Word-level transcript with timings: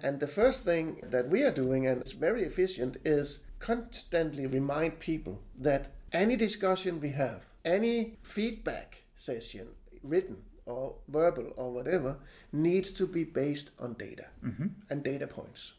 And 0.00 0.20
the 0.20 0.28
first 0.28 0.64
thing 0.64 1.00
that 1.02 1.28
we 1.28 1.42
are 1.42 1.50
doing, 1.50 1.88
and 1.88 2.00
it's 2.00 2.12
very 2.12 2.44
efficient, 2.44 2.98
is 3.04 3.40
constantly 3.58 4.46
remind 4.46 5.00
people 5.00 5.40
that 5.58 5.90
any 6.12 6.36
discussion 6.36 7.00
we 7.00 7.10
have, 7.10 7.44
any 7.64 8.16
feedback 8.22 9.02
session, 9.16 9.66
written 10.04 10.36
or 10.66 10.94
verbal 11.08 11.52
or 11.56 11.72
whatever, 11.72 12.16
needs 12.52 12.92
to 12.92 13.08
be 13.08 13.24
based 13.24 13.72
on 13.80 13.94
data 13.94 14.26
mm-hmm. 14.44 14.68
and 14.88 15.02
data 15.02 15.26
points. 15.26 15.72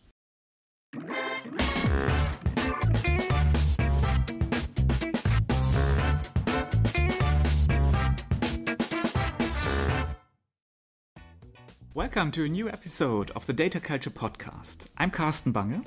Welcome 12.00 12.32
to 12.32 12.46
a 12.46 12.48
new 12.48 12.70
episode 12.70 13.30
of 13.32 13.46
the 13.46 13.52
Data 13.52 13.82
Culture 13.82 14.10
Podcast. 14.10 14.86
I'm 14.98 15.12
Carsten 15.12 15.52
Bange, 15.52 15.84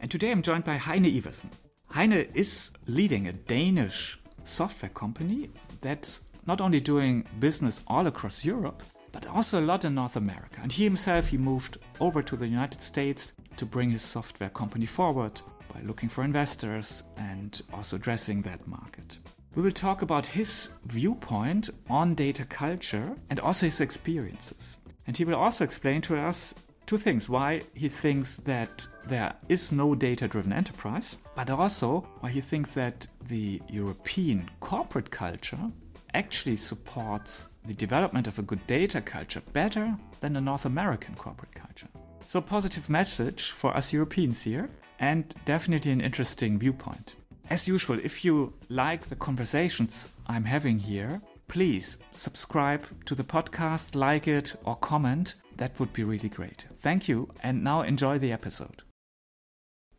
and 0.00 0.10
today 0.10 0.30
I'm 0.30 0.42
joined 0.42 0.64
by 0.64 0.76
Heine 0.76 1.06
Iversen. 1.06 1.48
Heine 1.86 2.28
is 2.34 2.72
leading 2.86 3.26
a 3.26 3.32
Danish 3.32 4.20
software 4.44 4.90
company 4.90 5.48
that's 5.80 6.24
not 6.44 6.60
only 6.60 6.78
doing 6.78 7.24
business 7.40 7.80
all 7.86 8.06
across 8.06 8.44
Europe, 8.44 8.82
but 9.12 9.26
also 9.28 9.58
a 9.58 9.64
lot 9.64 9.86
in 9.86 9.94
North 9.94 10.16
America. 10.16 10.60
And 10.62 10.70
he 10.70 10.84
himself, 10.84 11.28
he 11.28 11.38
moved 11.38 11.78
over 12.00 12.22
to 12.22 12.36
the 12.36 12.46
United 12.46 12.82
States 12.82 13.32
to 13.56 13.64
bring 13.64 13.88
his 13.88 14.02
software 14.02 14.50
company 14.50 14.84
forward 14.84 15.40
by 15.72 15.80
looking 15.80 16.10
for 16.10 16.22
investors 16.22 17.02
and 17.16 17.62
also 17.72 17.96
addressing 17.96 18.42
that 18.42 18.68
market. 18.68 19.18
We 19.54 19.62
will 19.62 19.70
talk 19.70 20.02
about 20.02 20.26
his 20.26 20.68
viewpoint 20.84 21.70
on 21.88 22.14
data 22.14 22.44
culture 22.44 23.16
and 23.30 23.40
also 23.40 23.64
his 23.64 23.80
experiences. 23.80 24.76
And 25.06 25.16
he 25.16 25.24
will 25.24 25.36
also 25.36 25.64
explain 25.64 26.00
to 26.02 26.16
us 26.16 26.54
two 26.86 26.96
things 26.96 27.28
why 27.28 27.62
he 27.74 27.88
thinks 27.88 28.36
that 28.38 28.86
there 29.06 29.34
is 29.48 29.72
no 29.72 29.94
data 29.94 30.28
driven 30.28 30.52
enterprise, 30.52 31.16
but 31.34 31.50
also 31.50 32.06
why 32.20 32.30
he 32.30 32.40
thinks 32.40 32.70
that 32.72 33.06
the 33.28 33.60
European 33.68 34.50
corporate 34.60 35.10
culture 35.10 35.70
actually 36.14 36.56
supports 36.56 37.48
the 37.64 37.74
development 37.74 38.26
of 38.26 38.38
a 38.38 38.42
good 38.42 38.64
data 38.66 39.00
culture 39.00 39.42
better 39.52 39.96
than 40.20 40.32
the 40.32 40.40
North 40.40 40.64
American 40.64 41.14
corporate 41.14 41.54
culture. 41.54 41.88
So, 42.26 42.40
positive 42.40 42.88
message 42.88 43.50
for 43.50 43.76
us 43.76 43.92
Europeans 43.92 44.42
here, 44.42 44.68
and 44.98 45.34
definitely 45.44 45.92
an 45.92 46.00
interesting 46.00 46.58
viewpoint. 46.58 47.14
As 47.50 47.68
usual, 47.68 48.00
if 48.02 48.24
you 48.24 48.52
like 48.68 49.06
the 49.06 49.16
conversations 49.16 50.08
I'm 50.26 50.44
having 50.44 50.78
here, 50.78 51.20
please 51.48 51.98
subscribe 52.12 53.04
to 53.06 53.14
the 53.14 53.24
podcast, 53.24 53.94
like 53.94 54.28
it, 54.28 54.54
or 54.64 54.76
comment. 54.76 55.34
That 55.56 55.78
would 55.80 55.92
be 55.92 56.04
really 56.04 56.28
great. 56.28 56.66
Thank 56.80 57.08
you, 57.08 57.30
and 57.42 57.64
now 57.64 57.82
enjoy 57.82 58.18
the 58.18 58.32
episode. 58.32 58.82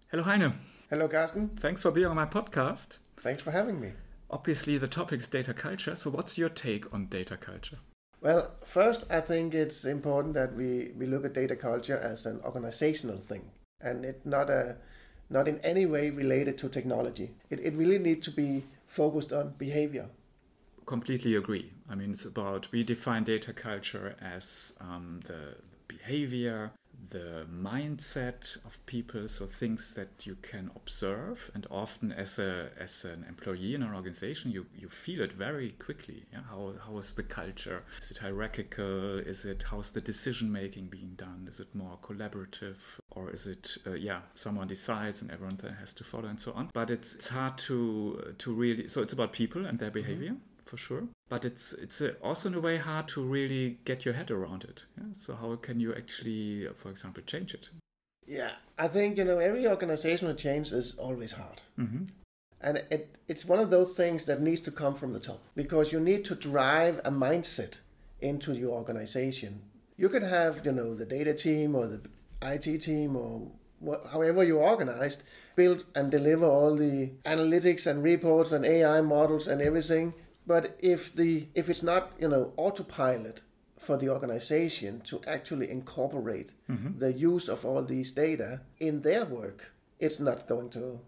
Hello, 0.10 0.24
Heine. 0.24 0.54
Hello, 0.90 1.08
Carsten. 1.08 1.50
Thanks 1.50 1.82
for 1.82 1.92
being 1.92 2.08
on 2.08 2.16
my 2.16 2.26
podcast. 2.26 2.98
Thanks 3.18 3.42
for 3.42 3.52
having 3.52 3.82
me. 3.82 3.94
Obviously, 4.30 4.78
the 4.78 4.88
topic 4.88 5.20
is 5.20 5.28
data 5.28 5.54
culture. 5.54 5.96
So, 5.96 6.10
what's 6.10 6.38
your 6.38 6.50
take 6.50 6.94
on 6.94 7.08
data 7.08 7.38
culture? 7.38 7.80
Well, 8.22 8.52
first, 8.66 9.06
I 9.10 9.22
think 9.22 9.54
it's 9.54 9.86
important 9.86 10.34
that 10.34 10.56
we, 10.56 10.92
we 10.98 11.06
look 11.06 11.26
at 11.26 11.34
data 11.34 11.56
culture 11.56 11.98
as 11.98 12.26
an 12.26 12.42
organizational 12.44 13.18
thing 13.18 13.44
and 13.82 14.06
it 14.06 14.26
not 14.26 14.50
a 14.50 14.78
not 15.30 15.48
in 15.48 15.60
any 15.60 15.86
way 15.86 16.10
related 16.10 16.58
to 16.60 16.70
technology. 16.70 17.32
It, 17.50 17.60
it 17.60 17.74
really 17.74 18.00
needs 18.00 18.26
to 18.26 18.32
be 18.32 18.64
focused 18.88 19.34
on 19.34 19.56
behavior. 19.58 20.10
Completely 20.88 21.36
agree. 21.36 21.70
I 21.90 21.96
mean, 21.96 22.12
it's 22.12 22.24
about 22.24 22.72
we 22.72 22.82
define 22.82 23.26
data 23.26 23.52
culture 23.52 24.16
as 24.22 24.72
um, 24.80 25.20
the 25.28 25.56
behavior, 25.86 26.72
the 27.10 27.46
mindset 27.54 28.56
of 28.66 28.80
people, 28.86 29.28
so 29.28 29.48
things 29.48 29.94
that 29.96 30.26
you 30.26 30.38
can 30.42 30.72
observe, 30.78 31.52
and 31.54 31.68
often 31.70 32.14
as 32.14 32.40
a 32.40 32.70
as 32.80 33.04
an 33.04 33.26
employee 33.28 33.76
in 33.76 33.84
an 33.84 33.94
organization, 33.94 34.50
you, 34.50 34.66
you 34.78 34.88
feel 34.88 35.20
it 35.20 35.34
very 35.34 35.72
quickly. 35.72 36.24
Yeah? 36.32 36.44
How 36.50 36.76
how 36.86 36.98
is 37.00 37.12
the 37.12 37.24
culture? 37.24 37.84
Is 38.02 38.12
it 38.12 38.20
hierarchical? 38.20 39.20
Is 39.20 39.44
it 39.44 39.66
how's 39.70 39.92
the 39.92 40.00
decision 40.00 40.50
making 40.50 40.88
being 40.88 41.16
done? 41.18 41.48
Is 41.50 41.60
it 41.60 41.76
more 41.76 41.98
collaborative, 42.02 42.78
or 43.12 43.30
is 43.30 43.46
it 43.46 43.78
uh, 43.86 43.92
yeah 43.92 44.22
someone 44.36 44.68
decides 44.68 45.22
and 45.22 45.32
everyone 45.32 45.60
has 45.82 45.94
to 45.96 46.06
follow 46.06 46.30
and 46.30 46.40
so 46.40 46.54
on? 46.54 46.70
But 46.74 46.90
it's 46.90 47.14
it's 47.14 47.28
hard 47.28 47.58
to 47.68 48.36
to 48.38 48.54
really 48.54 48.88
so 48.88 49.02
it's 49.02 49.12
about 49.12 49.34
people 49.34 49.66
and 49.66 49.80
their 49.80 49.92
behavior. 49.92 50.32
Mm-hmm 50.32 50.57
for 50.68 50.78
sure. 50.78 51.04
But 51.30 51.46
it's 51.46 51.74
it's 51.74 52.02
also 52.22 52.50
in 52.50 52.56
a 52.56 52.60
way 52.60 52.78
hard 52.78 53.08
to 53.10 53.22
really 53.22 53.80
get 53.86 54.06
your 54.06 54.14
head 54.14 54.32
around 54.32 54.64
it. 54.64 54.86
Yeah? 54.98 55.14
So 55.16 55.36
how 55.36 55.56
can 55.56 55.80
you 55.80 55.94
actually, 55.94 56.68
for 56.76 56.90
example, 56.90 57.24
change 57.26 57.54
it? 57.54 57.70
Yeah, 58.26 58.52
I 58.78 58.88
think 58.88 59.18
you 59.18 59.24
know 59.24 59.40
every 59.40 59.68
organizational 59.68 60.36
change 60.36 60.72
is 60.72 60.96
always 60.98 61.32
hard. 61.32 61.62
Mm-hmm. 61.80 62.06
And 62.62 62.78
it, 62.90 63.16
it's 63.28 63.46
one 63.46 63.60
of 63.60 63.70
those 63.70 63.94
things 63.94 64.26
that 64.26 64.42
needs 64.42 64.62
to 64.62 64.72
come 64.72 64.96
from 64.96 65.14
the 65.14 65.20
top 65.20 65.42
because 65.56 65.92
you 65.92 66.00
need 66.00 66.26
to 66.26 66.36
drive 66.36 67.00
a 67.06 67.12
mindset 67.12 67.76
into 68.20 68.54
your 68.54 68.72
organization. 68.72 69.62
You 69.96 70.10
can 70.10 70.24
have, 70.24 70.66
you 70.66 70.72
know, 70.72 70.96
the 70.96 71.06
data 71.06 71.34
team 71.34 71.76
or 71.76 71.88
the 71.88 72.02
IT 72.42 72.82
team 72.82 73.16
or 73.16 73.52
however 74.12 74.44
you're 74.44 74.64
organized, 74.64 75.24
build 75.56 75.86
and 75.96 76.10
deliver 76.10 76.46
all 76.46 76.76
the 76.76 77.12
analytics 77.26 77.86
and 77.86 78.04
reports 78.04 78.52
and 78.52 78.66
AI 78.66 79.02
models 79.02 79.48
and 79.48 79.62
everything. 79.62 80.14
But 80.48 80.78
if 80.80 81.14
the 81.14 81.48
if 81.54 81.70
it's 81.70 81.84
not 81.84 82.14
you 82.20 82.30
know 82.30 82.54
autopilot 82.56 83.42
for 83.78 83.98
the 83.98 84.10
organization 84.10 85.02
to 85.02 85.22
actually 85.28 85.70
incorporate 85.70 86.54
mm-hmm. 86.70 86.98
the 86.98 87.14
use 87.14 87.48
of 87.50 87.66
all 87.66 87.84
these 87.84 88.12
data 88.12 88.62
in 88.80 89.02
their 89.02 89.26
work, 89.26 89.72
it's 90.00 90.20
not 90.20 90.48
going 90.48 90.70
to 90.72 91.00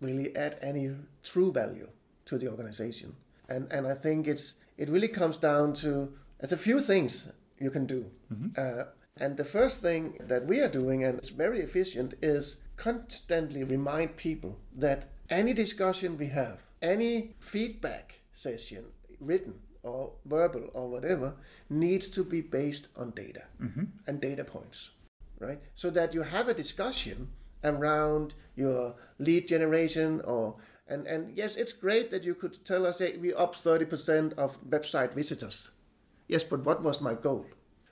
really 0.00 0.34
add 0.36 0.56
any 0.62 0.94
true 1.22 1.52
value 1.52 1.88
to 2.26 2.38
the 2.38 2.48
organization. 2.48 3.16
And 3.48 3.70
and 3.72 3.86
I 3.86 3.94
think 3.94 4.28
it's 4.28 4.54
it 4.78 4.88
really 4.88 5.08
comes 5.08 5.38
down 5.38 5.74
to 5.74 6.12
there's 6.38 6.52
a 6.52 6.56
few 6.56 6.80
things 6.80 7.26
you 7.58 7.70
can 7.70 7.86
do. 7.86 8.10
Mm-hmm. 8.32 8.48
Uh, 8.56 8.84
and 9.16 9.36
the 9.36 9.44
first 9.44 9.80
thing 9.80 10.18
that 10.20 10.46
we 10.46 10.60
are 10.60 10.68
doing, 10.68 11.04
and 11.04 11.18
it's 11.18 11.28
very 11.30 11.60
efficient, 11.60 12.14
is 12.20 12.56
constantly 12.76 13.62
remind 13.62 14.16
people 14.16 14.58
that 14.74 15.10
any 15.30 15.52
discussion 15.52 16.18
we 16.18 16.26
have, 16.26 16.58
any 16.82 17.34
feedback 17.38 18.20
session, 18.34 18.84
written 19.20 19.54
or 19.82 20.12
verbal 20.26 20.68
or 20.74 20.90
whatever, 20.90 21.34
needs 21.70 22.08
to 22.08 22.22
be 22.22 22.42
based 22.42 22.88
on 22.96 23.10
data 23.10 23.44
mm-hmm. 23.62 23.84
and 24.06 24.20
data 24.20 24.44
points, 24.44 24.90
right? 25.38 25.60
So 25.74 25.88
that 25.90 26.12
you 26.12 26.22
have 26.22 26.48
a 26.48 26.54
discussion 26.54 27.28
around 27.62 28.34
your 28.56 28.94
lead 29.18 29.48
generation 29.48 30.20
or 30.22 30.56
and 30.86 31.06
and 31.06 31.34
yes, 31.34 31.56
it's 31.56 31.72
great 31.72 32.10
that 32.10 32.24
you 32.24 32.34
could 32.34 32.62
tell 32.64 32.86
us 32.86 32.98
hey, 32.98 33.16
we 33.16 33.32
up 33.32 33.56
30% 33.56 34.34
of 34.34 34.62
website 34.68 35.14
visitors. 35.14 35.70
Yes, 36.28 36.44
but 36.44 36.64
what 36.64 36.82
was 36.82 37.00
my 37.00 37.14
goal? 37.14 37.46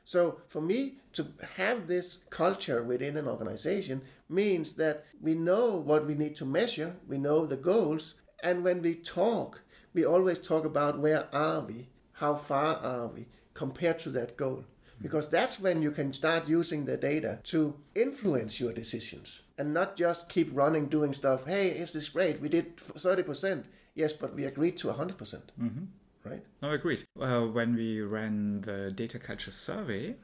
So 0.04 0.41
for 0.48 0.60
me 0.60 0.97
to 1.14 1.26
have 1.56 1.86
this 1.86 2.24
culture 2.30 2.82
within 2.82 3.16
an 3.16 3.28
organization 3.28 4.03
means 4.28 4.74
that 4.74 5.04
we 5.20 5.34
know 5.34 5.76
what 5.76 6.06
we 6.06 6.14
need 6.14 6.36
to 6.36 6.44
measure, 6.44 6.97
we 7.06 7.19
know 7.19 7.47
the 7.47 7.56
goals, 7.56 8.14
and 8.42 8.64
when 8.64 8.82
we 8.82 8.94
talk, 8.97 9.62
we 9.94 10.04
always 10.04 10.38
talk 10.38 10.64
about 10.64 10.98
where 10.98 11.28
are 11.34 11.60
we, 11.60 11.88
how 12.12 12.34
far 12.34 12.76
are 12.76 13.08
we 13.08 13.26
compared 13.54 13.98
to 14.00 14.10
that 14.10 14.36
goal. 14.36 14.64
Because 15.00 15.30
that's 15.30 15.58
when 15.58 15.82
you 15.82 15.91
can 15.91 16.12
start 16.12 16.47
using 16.47 16.84
the 16.84 16.97
data 16.97 17.41
to 17.44 17.75
influence 17.94 18.60
your 18.60 18.72
decisions 18.72 19.42
and 19.58 19.75
not 19.75 19.97
just 19.97 20.28
keep 20.28 20.48
running 20.53 20.86
doing 20.86 21.12
stuff. 21.12 21.44
Hey, 21.44 21.70
is 21.70 21.92
this 21.92 22.08
great? 22.08 22.41
We 22.41 22.48
did 22.48 22.76
30%. 22.76 23.64
Yes, 23.94 24.12
but 24.12 24.34
we 24.34 24.44
agreed 24.44 24.76
to 24.78 24.88
100%. 24.88 25.19
percent 25.19 25.53
mm-hmm. 25.60 25.84
Right? 26.24 26.44
No, 26.62 26.70
agreed. 26.70 27.04
Uh, 27.20 27.42
when 27.42 27.74
we 27.74 28.00
ran 28.00 28.60
the 28.60 28.92
data 28.94 29.19
culture 29.19 29.50
survey 29.50 30.14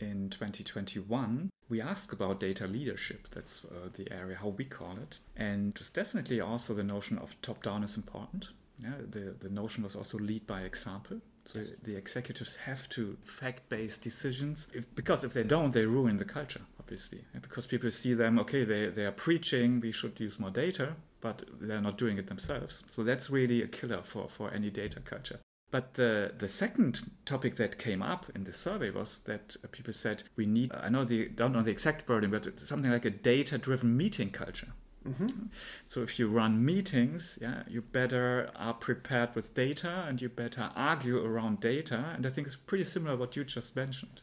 in 0.00 0.30
2021, 0.30 1.48
we 1.68 1.80
asked 1.80 2.12
about 2.12 2.40
data 2.40 2.66
leadership. 2.66 3.28
That's 3.32 3.64
uh, 3.64 3.88
the 3.94 4.12
area, 4.12 4.36
how 4.40 4.48
we 4.48 4.64
call 4.64 4.98
it. 5.00 5.18
And 5.36 5.76
it's 5.76 5.90
definitely 5.90 6.40
also 6.40 6.74
the 6.74 6.82
notion 6.82 7.18
of 7.18 7.40
top 7.40 7.62
down 7.62 7.84
is 7.84 7.96
important. 7.96 8.48
Yeah, 8.78 8.94
the, 9.08 9.34
the 9.38 9.48
notion 9.48 9.84
was 9.84 9.94
also 9.94 10.18
lead 10.18 10.46
by 10.46 10.62
example. 10.62 11.20
So 11.44 11.58
yes. 11.58 11.68
the 11.82 11.96
executives 11.96 12.56
have 12.56 12.88
to 12.90 13.16
fact-based 13.22 14.02
decisions 14.02 14.68
if, 14.74 14.92
because 14.94 15.24
if 15.24 15.32
they 15.32 15.44
don't, 15.44 15.72
they 15.72 15.84
ruin 15.84 16.16
the 16.16 16.24
culture, 16.24 16.62
obviously. 16.80 17.24
Because 17.40 17.66
people 17.66 17.90
see 17.90 18.14
them, 18.14 18.38
okay, 18.40 18.64
they, 18.64 18.86
they 18.86 19.04
are 19.04 19.12
preaching, 19.12 19.80
we 19.80 19.92
should 19.92 20.18
use 20.18 20.40
more 20.40 20.50
data, 20.50 20.94
but 21.20 21.42
they're 21.60 21.80
not 21.80 21.98
doing 21.98 22.18
it 22.18 22.26
themselves. 22.26 22.82
So 22.86 23.04
that's 23.04 23.30
really 23.30 23.62
a 23.62 23.68
killer 23.68 24.02
for, 24.02 24.28
for 24.28 24.50
any 24.52 24.70
data 24.70 25.00
culture. 25.00 25.38
But 25.70 25.94
the, 25.94 26.32
the 26.38 26.48
second 26.48 27.10
topic 27.24 27.56
that 27.56 27.78
came 27.78 28.02
up 28.02 28.26
in 28.34 28.44
the 28.44 28.52
survey 28.52 28.90
was 28.90 29.20
that 29.20 29.56
people 29.72 29.92
said 29.92 30.22
we 30.36 30.46
need, 30.46 30.70
I 30.72 30.88
know 30.88 31.04
the, 31.04 31.28
don't 31.28 31.52
know 31.52 31.62
the 31.62 31.70
exact 31.70 32.08
wording, 32.08 32.30
but 32.30 32.60
something 32.60 32.90
like 32.90 33.04
a 33.04 33.10
data 33.10 33.58
driven 33.58 33.96
meeting 33.96 34.30
culture. 34.30 34.68
Mm-hmm. 35.06 35.46
So 35.86 36.02
if 36.02 36.18
you 36.18 36.28
run 36.28 36.64
meetings, 36.64 37.38
yeah, 37.40 37.62
you 37.68 37.82
better 37.82 38.48
are 38.56 38.74
prepared 38.74 39.34
with 39.34 39.54
data 39.54 40.04
and 40.08 40.20
you 40.20 40.28
better 40.28 40.70
argue 40.74 41.24
around 41.24 41.60
data. 41.60 42.12
And 42.14 42.26
I 42.26 42.30
think 42.30 42.46
it's 42.46 42.56
pretty 42.56 42.84
similar 42.84 43.16
what 43.16 43.36
you 43.36 43.44
just 43.44 43.76
mentioned. 43.76 44.20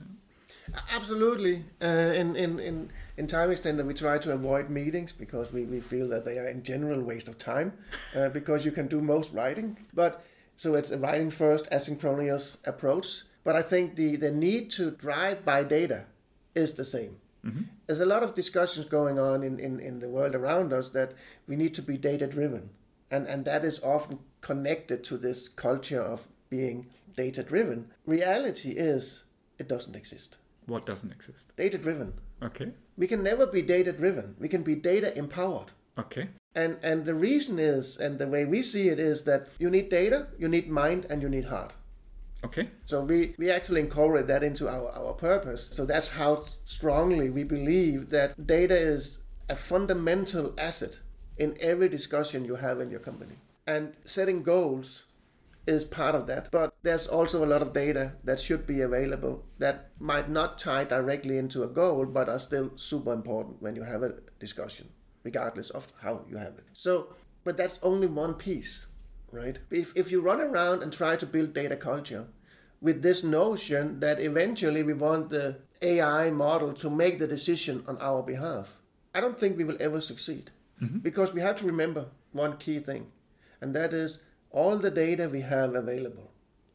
Absolutely. 0.91 1.65
Uh, 1.81 2.13
in, 2.15 2.35
in, 2.35 2.59
in, 2.59 2.91
in 3.17 3.27
TimeXtender, 3.27 3.85
we 3.85 3.93
try 3.93 4.17
to 4.17 4.31
avoid 4.31 4.69
meetings 4.69 5.11
because 5.11 5.51
we, 5.51 5.65
we 5.65 5.79
feel 5.79 6.07
that 6.09 6.25
they 6.25 6.37
are 6.37 6.47
in 6.47 6.63
general 6.63 7.01
waste 7.01 7.27
of 7.27 7.37
time 7.37 7.73
uh, 8.15 8.29
because 8.29 8.65
you 8.65 8.71
can 8.71 8.87
do 8.87 9.01
most 9.01 9.33
writing. 9.33 9.77
But 9.93 10.23
so 10.55 10.75
it's 10.75 10.91
a 10.91 10.97
writing 10.97 11.29
first, 11.29 11.69
asynchronous 11.71 12.57
approach. 12.65 13.23
But 13.43 13.55
I 13.55 13.61
think 13.61 13.95
the, 13.95 14.15
the 14.15 14.31
need 14.31 14.71
to 14.71 14.91
drive 14.91 15.43
by 15.43 15.63
data 15.63 16.05
is 16.55 16.73
the 16.73 16.85
same. 16.85 17.17
Mm-hmm. 17.45 17.63
There's 17.87 17.99
a 17.99 18.05
lot 18.05 18.23
of 18.23 18.33
discussions 18.33 18.85
going 18.85 19.19
on 19.19 19.43
in, 19.43 19.59
in, 19.59 19.79
in 19.79 19.99
the 19.99 20.09
world 20.09 20.35
around 20.35 20.73
us 20.73 20.89
that 20.91 21.13
we 21.47 21.55
need 21.55 21.73
to 21.75 21.81
be 21.81 21.97
data 21.97 22.27
driven. 22.27 22.69
And, 23.09 23.27
and 23.27 23.45
that 23.45 23.65
is 23.65 23.83
often 23.83 24.19
connected 24.41 25.03
to 25.05 25.17
this 25.17 25.49
culture 25.49 26.01
of 26.01 26.27
being 26.49 26.87
data 27.15 27.43
driven. 27.43 27.91
Reality 28.05 28.71
is 28.71 29.23
it 29.57 29.67
doesn't 29.67 29.95
exist. 29.95 30.37
What 30.65 30.85
doesn't 30.85 31.11
exist? 31.11 31.55
Data 31.57 31.77
driven. 31.77 32.13
Okay. 32.41 32.71
We 32.97 33.07
can 33.07 33.23
never 33.23 33.45
be 33.45 33.61
data 33.61 33.91
driven. 33.91 34.35
We 34.39 34.47
can 34.47 34.63
be 34.63 34.75
data 34.75 35.17
empowered. 35.17 35.71
Okay. 35.97 36.29
And 36.55 36.77
and 36.83 37.05
the 37.05 37.13
reason 37.13 37.59
is, 37.59 37.97
and 37.97 38.19
the 38.19 38.27
way 38.27 38.45
we 38.45 38.61
see 38.61 38.89
it 38.89 38.99
is 38.99 39.23
that 39.23 39.47
you 39.59 39.69
need 39.69 39.89
data, 39.89 40.27
you 40.37 40.47
need 40.47 40.69
mind, 40.69 41.05
and 41.09 41.21
you 41.21 41.29
need 41.29 41.45
heart. 41.45 41.73
Okay. 42.43 42.69
So 42.85 43.01
we, 43.03 43.35
we 43.37 43.51
actually 43.51 43.81
incorporate 43.81 44.27
that 44.27 44.43
into 44.43 44.67
our, 44.67 44.91
our 44.91 45.13
purpose. 45.13 45.69
So 45.71 45.85
that's 45.85 46.07
how 46.07 46.45
strongly 46.65 47.29
we 47.29 47.43
believe 47.43 48.09
that 48.09 48.47
data 48.47 48.75
is 48.75 49.19
a 49.49 49.55
fundamental 49.55 50.53
asset 50.57 50.99
in 51.37 51.55
every 51.59 51.89
discussion 51.89 52.45
you 52.45 52.55
have 52.55 52.79
in 52.79 52.89
your 52.89 52.99
company. 52.99 53.35
And 53.67 53.93
setting 54.05 54.43
goals 54.43 55.05
is 55.67 55.83
part 55.83 56.15
of 56.15 56.27
that. 56.27 56.49
But 56.51 56.73
there's 56.81 57.07
also 57.07 57.45
a 57.45 57.47
lot 57.47 57.61
of 57.61 57.73
data 57.73 58.13
that 58.23 58.39
should 58.39 58.65
be 58.65 58.81
available 58.81 59.43
that 59.59 59.91
might 59.99 60.29
not 60.29 60.57
tie 60.57 60.83
directly 60.83 61.37
into 61.37 61.63
a 61.63 61.67
goal, 61.67 62.05
but 62.05 62.29
are 62.29 62.39
still 62.39 62.71
super 62.75 63.13
important 63.13 63.61
when 63.61 63.75
you 63.75 63.83
have 63.83 64.03
a 64.03 64.15
discussion, 64.39 64.89
regardless 65.23 65.69
of 65.69 65.87
how 66.01 66.25
you 66.29 66.37
have 66.37 66.57
it. 66.57 66.65
So, 66.73 67.13
but 67.43 67.57
that's 67.57 67.79
only 67.83 68.07
one 68.07 68.33
piece, 68.33 68.87
right? 69.31 69.59
If, 69.69 69.95
if 69.95 70.11
you 70.11 70.21
run 70.21 70.41
around 70.41 70.83
and 70.83 70.91
try 70.91 71.15
to 71.15 71.25
build 71.25 71.53
data 71.53 71.75
culture 71.75 72.27
with 72.81 73.01
this 73.01 73.23
notion 73.23 73.99
that 73.99 74.19
eventually 74.19 74.83
we 74.83 74.93
want 74.93 75.29
the 75.29 75.57
AI 75.81 76.31
model 76.31 76.73
to 76.73 76.89
make 76.89 77.19
the 77.19 77.27
decision 77.27 77.83
on 77.87 77.97
our 77.99 78.21
behalf, 78.21 78.77
I 79.13 79.21
don't 79.21 79.39
think 79.39 79.57
we 79.57 79.63
will 79.63 79.77
ever 79.79 80.01
succeed. 80.01 80.51
Mm-hmm. 80.81 80.99
Because 80.99 81.33
we 81.33 81.41
have 81.41 81.57
to 81.57 81.65
remember 81.65 82.07
one 82.31 82.57
key 82.57 82.79
thing, 82.79 83.11
and 83.61 83.75
that 83.75 83.93
is 83.93 84.19
all 84.49 84.77
the 84.77 84.89
data 84.89 85.29
we 85.29 85.41
have 85.41 85.75
available, 85.75 86.31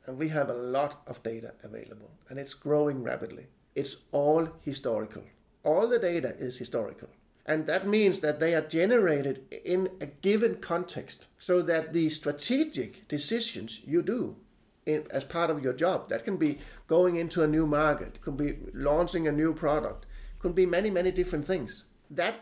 and 0.06 0.17
we 0.17 0.29
have 0.29 0.49
a 0.49 0.55
lot 0.55 1.03
of 1.06 1.23
data 1.23 1.55
available, 1.64 2.11
and 2.29 2.38
it's 2.38 2.55
growing 2.55 3.03
rapidly. 3.03 3.47
It's 3.75 3.97
all 4.12 4.49
historical. 4.62 5.25
All 5.64 5.88
the 5.88 5.99
data 5.99 6.37
is 6.38 6.56
historical. 6.56 7.08
And 7.48 7.66
that 7.69 7.87
means 7.87 8.20
that 8.20 8.40
they 8.40 8.54
are 8.54 8.60
generated 8.60 9.44
in 9.64 9.88
a 10.00 10.06
given 10.06 10.56
context 10.56 11.28
so 11.38 11.62
that 11.62 11.93
the 11.93 12.10
strategic 12.10 13.06
decisions 13.06 13.81
you 13.87 14.02
do 14.02 14.37
in, 14.84 15.04
as 15.12 15.22
part 15.22 15.48
of 15.48 15.62
your 15.62 15.72
job, 15.72 16.08
that 16.08 16.25
can 16.25 16.37
be 16.37 16.58
going 16.88 17.14
into 17.14 17.44
a 17.44 17.46
new 17.46 17.64
market, 17.64 18.20
could 18.20 18.37
be 18.37 18.58
launching 18.75 19.28
a 19.28 19.32
new 19.32 19.54
product, 19.54 20.06
could 20.40 20.56
be 20.56 20.66
many, 20.66 20.90
many 20.90 21.12
different 21.12 21.46
things. 21.46 21.84
That 22.10 22.34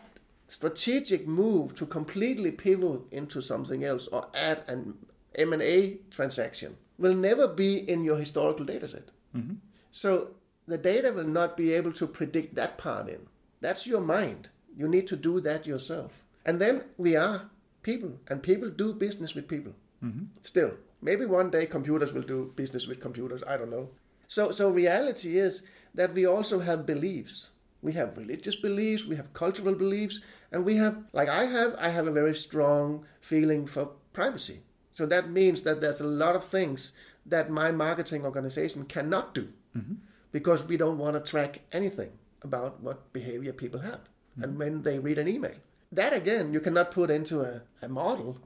strategic 0.47 1.27
move 1.27 1.75
to 1.75 1.85
completely 1.85 2.51
pivot 2.51 3.01
into 3.11 3.41
something 3.41 3.83
else 3.83 4.07
or 4.07 4.27
add 4.33 4.63
an 4.67 4.95
M&A 5.35 5.99
transaction 6.09 6.77
will 6.97 7.15
never 7.15 7.47
be 7.47 7.77
in 7.77 8.03
your 8.03 8.17
historical 8.17 8.65
data 8.65 8.87
set. 8.87 9.09
Mm-hmm. 9.35 9.55
So 9.91 10.29
the 10.67 10.77
data 10.79 11.11
will 11.11 11.27
not 11.27 11.55
be 11.55 11.73
able 11.73 11.93
to 11.93 12.07
predict 12.07 12.55
that 12.55 12.79
part 12.79 13.07
in. 13.07 13.27
That's 13.61 13.85
your 13.85 14.01
mind. 14.01 14.49
You 14.75 14.87
need 14.87 15.07
to 15.07 15.15
do 15.15 15.39
that 15.41 15.65
yourself. 15.65 16.23
And 16.45 16.59
then 16.59 16.83
we 16.97 17.15
are 17.15 17.49
people, 17.81 18.13
and 18.27 18.43
people 18.43 18.69
do 18.69 18.93
business 18.93 19.33
with 19.33 19.47
people. 19.47 19.73
Mm-hmm. 20.03 20.25
Still, 20.43 20.71
maybe 21.01 21.25
one 21.25 21.49
day 21.49 21.65
computers 21.65 22.13
will 22.13 22.23
do 22.23 22.51
business 22.55 22.87
with 22.87 22.99
computers. 22.99 23.41
I 23.47 23.57
don't 23.57 23.71
know. 23.71 23.89
So, 24.27 24.51
so 24.51 24.69
reality 24.69 25.37
is 25.37 25.63
that 25.93 26.13
we 26.13 26.25
also 26.25 26.59
have 26.59 26.85
beliefs. 26.85 27.49
We 27.81 27.93
have 27.93 28.17
religious 28.17 28.55
beliefs, 28.55 29.05
we 29.05 29.15
have 29.15 29.33
cultural 29.33 29.75
beliefs, 29.75 30.19
and 30.51 30.65
we 30.65 30.75
have, 30.77 31.03
like 31.13 31.29
I 31.29 31.45
have, 31.45 31.75
I 31.77 31.89
have 31.89 32.07
a 32.07 32.11
very 32.11 32.33
strong 32.33 33.05
feeling 33.21 33.67
for 33.67 33.91
privacy. 34.13 34.61
So 34.93 35.05
that 35.05 35.29
means 35.29 35.63
that 35.63 35.81
there's 35.81 36.01
a 36.01 36.07
lot 36.07 36.35
of 36.35 36.43
things 36.43 36.93
that 37.25 37.49
my 37.49 37.71
marketing 37.71 38.25
organization 38.25 38.85
cannot 38.85 39.35
do 39.35 39.49
mm-hmm. 39.77 39.95
because 40.31 40.63
we 40.63 40.77
don't 40.77 40.97
want 40.97 41.13
to 41.15 41.31
track 41.31 41.61
anything 41.71 42.11
about 42.41 42.81
what 42.81 43.11
behavior 43.13 43.53
people 43.53 43.81
have. 43.81 43.99
And 44.41 44.57
when 44.57 44.81
they 44.81 44.99
read 44.99 45.17
an 45.17 45.27
email. 45.27 45.55
That 45.91 46.13
again, 46.13 46.53
you 46.53 46.59
cannot 46.59 46.91
put 46.91 47.09
into 47.09 47.41
a, 47.41 47.61
a 47.81 47.87
model. 47.87 48.37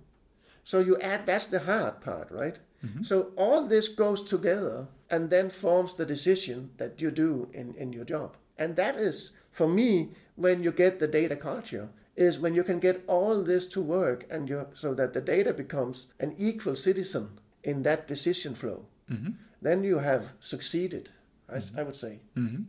So 0.64 0.80
you 0.80 0.98
add 1.00 1.26
that's 1.26 1.48
the 1.48 1.60
hard 1.60 2.02
part, 2.02 2.30
right? 2.32 2.58
Mm-hmm. 2.86 3.04
So 3.04 3.32
all 3.36 3.66
this 3.66 3.88
goes 3.88 4.24
together 4.24 4.88
and 5.10 5.30
then 5.30 5.50
forms 5.50 5.96
the 5.96 6.06
decision 6.06 6.72
that 6.78 7.02
you 7.02 7.12
do 7.12 7.50
in, 7.54 7.74
in 7.76 7.92
your 7.92 8.06
job. 8.06 8.38
And 8.58 8.76
that 8.76 8.96
is, 8.96 9.32
for 9.52 9.68
me, 9.68 10.12
when 10.36 10.64
you 10.64 10.72
get 10.72 11.00
the 11.00 11.08
data 11.08 11.36
culture, 11.36 11.90
is 12.20 12.38
when 12.38 12.54
you 12.54 12.64
can 12.64 12.80
get 12.80 13.02
all 13.08 13.42
this 13.42 13.66
to 13.66 13.82
work 13.82 14.26
and 14.30 14.50
you 14.50 14.68
so 14.74 14.94
that 14.94 15.14
the 15.14 15.22
data 15.22 15.54
becomes 15.54 16.08
an 16.20 16.36
equal 16.38 16.76
citizen 16.76 17.40
in 17.64 17.84
that 17.84 18.08
decision 18.08 18.54
flow 18.54 18.86
mm-hmm. 19.10 19.32
then 19.62 19.84
you 19.84 20.00
have 20.00 20.34
succeeded 20.42 21.10
I, 21.48 21.58
mm-hmm. 21.58 21.80
I 21.80 21.84
would 21.84 21.96
say 21.96 22.20
mm-hmm. 22.36 22.64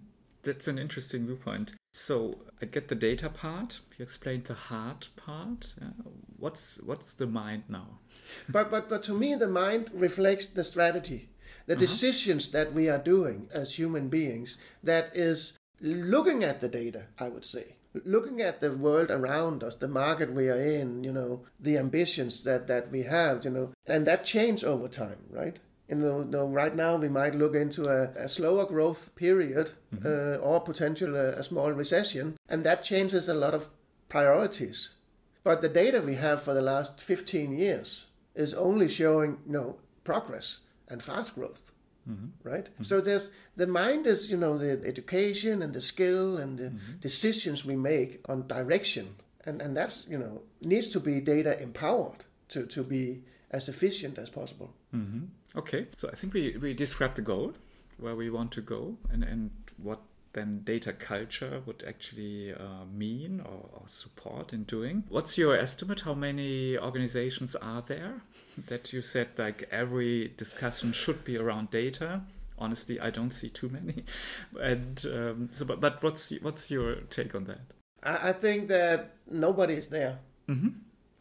that's 0.44 0.68
an 0.68 0.78
interesting 0.78 1.26
viewpoint 1.26 1.72
so 1.92 2.38
i 2.62 2.66
get 2.66 2.88
the 2.88 2.94
data 2.94 3.28
part 3.28 3.80
you 3.98 4.02
explained 4.02 4.44
the 4.44 4.54
hard 4.54 5.08
part 5.16 5.74
yeah. 5.80 5.88
what's 6.36 6.78
what's 6.84 7.12
the 7.14 7.26
mind 7.26 7.62
now 7.68 7.98
but 8.48 8.70
but 8.70 8.88
but 8.88 9.02
to 9.02 9.12
me 9.12 9.34
the 9.34 9.48
mind 9.48 9.90
reflects 9.92 10.46
the 10.46 10.64
strategy 10.64 11.28
the 11.66 11.74
uh-huh. 11.74 11.80
decisions 11.80 12.50
that 12.50 12.72
we 12.72 12.88
are 12.88 12.98
doing 12.98 13.48
as 13.52 13.74
human 13.74 14.08
beings 14.08 14.56
that 14.82 15.10
is 15.14 15.54
looking 15.80 16.44
at 16.44 16.60
the 16.60 16.68
data 16.68 17.06
i 17.18 17.28
would 17.28 17.44
say 17.44 17.76
looking 18.04 18.40
at 18.40 18.60
the 18.60 18.72
world 18.72 19.10
around 19.10 19.62
us, 19.62 19.76
the 19.76 19.88
market 19.88 20.32
we 20.32 20.48
are 20.48 20.60
in, 20.60 21.02
you 21.02 21.12
know, 21.12 21.42
the 21.58 21.76
ambitions 21.76 22.44
that, 22.44 22.66
that 22.66 22.90
we 22.90 23.02
have, 23.02 23.44
you 23.44 23.50
know, 23.50 23.72
and 23.86 24.06
that 24.06 24.24
change 24.24 24.64
over 24.64 24.88
time, 24.88 25.18
right? 25.30 25.58
You 25.90 25.96
know, 25.96 26.20
you 26.20 26.24
know 26.26 26.46
right 26.46 26.74
now 26.74 26.96
we 26.96 27.08
might 27.08 27.34
look 27.34 27.54
into 27.54 27.88
a, 27.88 28.24
a 28.24 28.28
slower 28.28 28.64
growth 28.64 29.14
period 29.16 29.72
mm-hmm. 29.94 30.06
uh, 30.06 30.36
or 30.36 30.60
potential 30.60 31.16
a, 31.16 31.32
a 31.32 31.42
small 31.42 31.72
recession, 31.72 32.36
and 32.48 32.64
that 32.64 32.84
changes 32.84 33.28
a 33.28 33.34
lot 33.34 33.54
of 33.54 33.68
priorities. 34.08 34.94
But 35.42 35.60
the 35.60 35.68
data 35.68 36.00
we 36.00 36.14
have 36.14 36.42
for 36.42 36.54
the 36.54 36.62
last 36.62 37.00
15 37.00 37.56
years 37.56 38.06
is 38.34 38.54
only 38.54 38.88
showing, 38.88 39.38
you 39.46 39.52
know, 39.52 39.76
progress 40.04 40.58
and 40.88 41.02
fast 41.02 41.34
growth. 41.34 41.72
Mm-hmm. 42.08 42.48
right 42.48 42.64
mm-hmm. 42.64 42.82
so 42.82 42.98
there's 43.02 43.30
the 43.56 43.66
mind 43.66 44.06
is 44.06 44.30
you 44.30 44.38
know 44.38 44.56
the 44.56 44.82
education 44.86 45.60
and 45.60 45.74
the 45.74 45.82
skill 45.82 46.38
and 46.38 46.58
the 46.58 46.70
mm-hmm. 46.70 46.98
decisions 46.98 47.66
we 47.66 47.76
make 47.76 48.24
on 48.26 48.46
direction 48.46 49.14
and 49.44 49.60
and 49.60 49.76
that's 49.76 50.06
you 50.08 50.16
know 50.16 50.40
needs 50.62 50.88
to 50.88 50.98
be 50.98 51.20
data 51.20 51.60
empowered 51.60 52.24
to 52.48 52.64
to 52.64 52.82
be 52.82 53.22
as 53.50 53.68
efficient 53.68 54.16
as 54.16 54.30
possible 54.30 54.72
mm-hmm. 54.94 55.26
Okay 55.56 55.86
so 55.96 56.08
i 56.12 56.14
think 56.14 56.32
we 56.32 56.56
we 56.60 56.74
described 56.74 57.16
the 57.16 57.22
goal 57.22 57.52
where 57.98 58.16
we 58.16 58.30
want 58.30 58.50
to 58.52 58.60
go 58.60 58.96
and 59.10 59.22
and 59.24 59.50
what 59.76 60.00
then 60.32 60.60
data 60.64 60.92
culture 60.92 61.62
would 61.66 61.82
actually 61.86 62.52
uh, 62.52 62.84
mean 62.92 63.40
or, 63.40 63.68
or, 63.72 63.82
support 63.86 64.52
in 64.52 64.64
doing. 64.64 65.04
What's 65.08 65.36
your 65.36 65.58
estimate? 65.58 66.02
How 66.02 66.14
many 66.14 66.78
organizations 66.78 67.56
are 67.56 67.82
there 67.82 68.22
that 68.68 68.92
you 68.92 69.00
said 69.00 69.28
like 69.36 69.68
every 69.70 70.32
discussion 70.36 70.92
should 70.92 71.24
be 71.24 71.36
around 71.36 71.70
data? 71.70 72.22
Honestly, 72.58 73.00
I 73.00 73.10
don't 73.10 73.30
see 73.30 73.48
too 73.48 73.68
many. 73.68 74.04
And 74.60 75.04
um, 75.06 75.48
so, 75.50 75.64
but, 75.64 75.80
but 75.80 76.02
what's 76.02 76.30
what's 76.42 76.70
your 76.70 76.96
take 77.10 77.34
on 77.34 77.44
that? 77.44 77.60
I, 78.02 78.28
I 78.28 78.32
think 78.32 78.68
that 78.68 79.16
nobody 79.28 79.74
is 79.74 79.88
there. 79.88 80.18
Mm-hmm. 80.48 80.68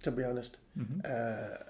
To 0.03 0.11
be 0.11 0.23
honest, 0.23 0.57
mm-hmm. 0.77 0.99
uh, 1.03 1.68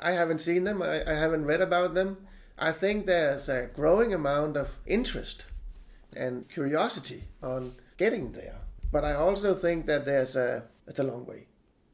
I 0.00 0.12
haven't 0.12 0.40
seen 0.40 0.64
them. 0.64 0.82
I, 0.82 1.02
I 1.06 1.14
haven't 1.14 1.44
read 1.44 1.60
about 1.60 1.94
them. 1.94 2.16
I 2.58 2.72
think 2.72 3.06
there's 3.06 3.48
a 3.48 3.70
growing 3.74 4.12
amount 4.12 4.56
of 4.56 4.76
interest 4.86 5.46
and 6.14 6.48
curiosity 6.48 7.24
on 7.42 7.74
getting 7.96 8.32
there. 8.32 8.56
But 8.92 9.04
I 9.04 9.14
also 9.14 9.54
think 9.54 9.86
that 9.86 10.04
there's 10.04 10.36
a 10.36 10.64
it's 10.86 10.98
a 10.98 11.04
long 11.04 11.24
way. 11.24 11.46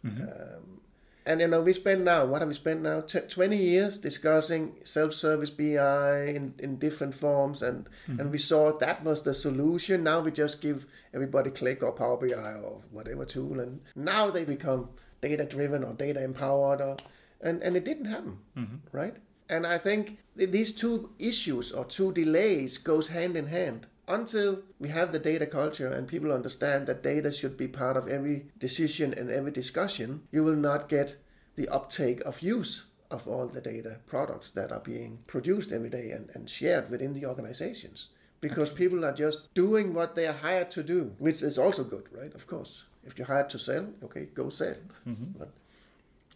Mm-hmm. 0.05 0.23
Um, 0.23 0.81
and 1.27 1.41
you 1.41 1.49
know, 1.49 1.61
we 1.61 1.73
spend 1.73 2.05
now 2.05 2.25
what 2.25 2.41
have 2.41 2.49
we 2.49 2.55
spent 2.55 2.83
now? 2.83 3.01
T- 3.01 3.21
Twenty 3.21 3.57
years 3.57 3.99
discussing 3.99 4.77
self-service 4.85 5.51
BI 5.51 6.27
in, 6.29 6.55
in 6.59 6.77
different 6.77 7.15
forms, 7.15 7.63
and 7.63 7.89
mm-hmm. 8.09 8.21
and 8.21 8.31
we 8.31 8.39
saw 8.39 8.73
that 8.79 9.05
was 9.05 9.23
the 9.23 9.35
solution. 9.35 10.05
Now 10.05 10.21
we 10.21 10.31
just 10.31 10.61
give 10.61 10.87
everybody 11.13 11.51
Qlik 11.51 11.83
or 11.83 11.93
Power 11.93 12.17
BI 12.17 12.35
or 12.35 12.81
whatever 12.91 13.25
tool, 13.25 13.61
and 13.61 13.81
now 13.95 14.31
they 14.31 14.45
become 14.45 14.89
data-driven 15.21 15.83
or 15.83 15.95
data 15.95 16.23
empowered, 16.23 16.81
or 16.81 16.97
and 17.41 17.63
and 17.63 17.77
it 17.77 17.85
didn't 17.85 18.07
happen, 18.07 18.39
mm-hmm. 18.57 18.77
right? 18.93 19.17
And 19.49 19.67
I 19.67 19.79
think 19.79 20.19
these 20.35 20.75
two 20.75 21.11
issues 21.19 21.73
or 21.73 21.85
two 21.85 22.13
delays 22.13 22.79
goes 22.79 23.09
hand 23.09 23.37
in 23.37 23.47
hand 23.47 23.87
until 24.09 24.63
we 24.79 24.89
have 24.89 25.13
the 25.13 25.19
data 25.19 25.47
culture 25.47 25.93
and 25.93 26.07
people 26.07 26.33
understand 26.33 26.87
that 26.87 27.03
data 27.03 27.33
should 27.33 27.57
be 27.57 27.69
part 27.69 27.97
of 27.97 28.09
every 28.09 28.47
decision 28.59 29.13
and 29.15 29.31
every 29.31 29.51
discussion, 29.51 30.23
you 30.31 30.45
will 30.45 30.57
not 30.57 30.89
get 30.89 31.17
the 31.57 31.69
uptake 31.69 32.21
of 32.25 32.43
use 32.43 32.85
of 33.11 33.27
all 33.27 33.47
the 33.47 33.61
data 33.61 33.99
products 34.07 34.51
that 34.53 34.73
are 34.73 34.81
being 34.81 35.19
produced 35.27 35.73
every 35.73 35.89
day 35.89 36.11
and, 36.11 36.31
and 36.35 36.51
shared 36.51 36.91
within 36.91 37.15
the 37.15 37.27
organizations. 37.27 38.09
Because 38.41 38.71
people 38.71 39.05
are 39.05 39.15
just 39.15 39.53
doing 39.55 39.95
what 39.95 40.15
they 40.15 40.27
are 40.27 40.33
hired 40.33 40.71
to 40.73 40.83
do, 40.83 41.15
which 41.19 41.43
is 41.43 41.59
also 41.59 41.83
good, 41.83 42.05
right? 42.13 42.35
Of 42.35 42.47
course. 42.47 42.85
If 43.05 43.17
you're 43.19 43.27
hired 43.27 43.49
to 43.51 43.59
sell, 43.59 43.87
okay, 44.05 44.27
go 44.35 44.51
sell. 44.51 44.75
Mm-hmm. 45.09 45.39
But 45.39 45.51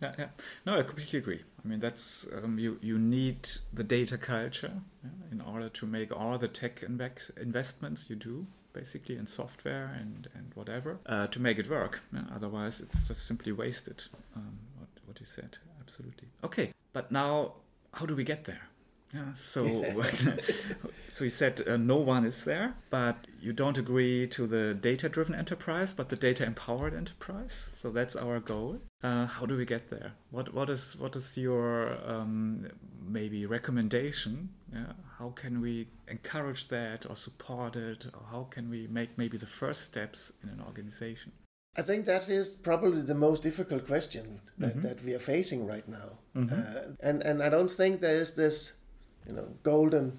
yeah, 0.00 0.14
yeah. 0.18 0.28
No, 0.66 0.78
I 0.78 0.82
completely 0.82 1.18
agree. 1.18 1.42
I 1.62 1.68
mean, 1.68 1.80
that's 1.80 2.26
um, 2.42 2.58
you. 2.58 2.78
You 2.80 2.98
need 2.98 3.48
the 3.72 3.84
data 3.84 4.16
culture 4.18 4.72
yeah, 5.04 5.10
in 5.30 5.40
order 5.40 5.68
to 5.68 5.86
make 5.86 6.10
all 6.16 6.38
the 6.38 6.48
tech 6.48 6.80
inve- 6.80 7.36
investments 7.38 8.08
you 8.08 8.16
do, 8.16 8.46
basically 8.72 9.16
in 9.16 9.26
software 9.26 9.94
and 10.00 10.28
and 10.34 10.52
whatever, 10.54 10.98
uh, 11.06 11.26
to 11.28 11.40
make 11.40 11.58
it 11.58 11.68
work. 11.68 12.00
Yeah? 12.12 12.22
Otherwise, 12.34 12.80
it's 12.80 13.08
just 13.08 13.26
simply 13.26 13.52
wasted. 13.52 14.04
Um, 14.34 14.58
what 14.78 14.88
what 15.04 15.20
you 15.20 15.26
said, 15.26 15.58
absolutely. 15.80 16.28
Okay, 16.42 16.72
but 16.92 17.12
now, 17.12 17.54
how 17.92 18.06
do 18.06 18.14
we 18.16 18.24
get 18.24 18.44
there? 18.44 18.69
Yeah, 19.12 19.34
so 19.34 19.84
so 21.08 21.24
you 21.24 21.30
said 21.30 21.62
uh, 21.66 21.76
no 21.76 21.96
one 21.96 22.24
is 22.24 22.44
there, 22.44 22.74
but 22.90 23.26
you 23.40 23.52
don't 23.52 23.76
agree 23.76 24.28
to 24.28 24.46
the 24.46 24.74
data-driven 24.74 25.34
enterprise, 25.34 25.92
but 25.92 26.10
the 26.10 26.16
data-empowered 26.16 26.94
enterprise. 26.94 27.68
So 27.72 27.90
that's 27.90 28.14
our 28.14 28.38
goal. 28.38 28.78
Uh, 29.02 29.26
how 29.26 29.46
do 29.46 29.56
we 29.56 29.64
get 29.64 29.90
there? 29.90 30.12
What 30.30 30.54
what 30.54 30.70
is 30.70 30.96
what 30.96 31.16
is 31.16 31.36
your 31.36 31.98
um, 32.06 32.68
maybe 33.04 33.46
recommendation? 33.46 34.50
Yeah? 34.72 34.92
How 35.18 35.30
can 35.30 35.60
we 35.60 35.88
encourage 36.06 36.68
that 36.68 37.06
or 37.08 37.16
support 37.16 37.74
it? 37.74 38.06
Or 38.14 38.22
how 38.30 38.44
can 38.44 38.70
we 38.70 38.86
make 38.86 39.18
maybe 39.18 39.38
the 39.38 39.46
first 39.46 39.82
steps 39.82 40.32
in 40.42 40.48
an 40.50 40.62
organization? 40.64 41.32
I 41.76 41.82
think 41.82 42.04
that 42.06 42.28
is 42.28 42.54
probably 42.54 43.02
the 43.02 43.14
most 43.14 43.42
difficult 43.42 43.86
question 43.86 44.40
that, 44.58 44.70
mm-hmm. 44.72 44.82
that 44.82 45.04
we 45.04 45.14
are 45.14 45.20
facing 45.20 45.66
right 45.66 45.88
now. 45.88 46.18
Mm-hmm. 46.34 46.52
Uh, 46.52 46.94
and, 47.00 47.22
and 47.22 47.42
I 47.42 47.48
don't 47.48 47.70
think 47.70 48.00
there 48.00 48.16
is 48.16 48.34
this 48.34 48.72
you 49.26 49.32
know 49.32 49.48
golden 49.62 50.18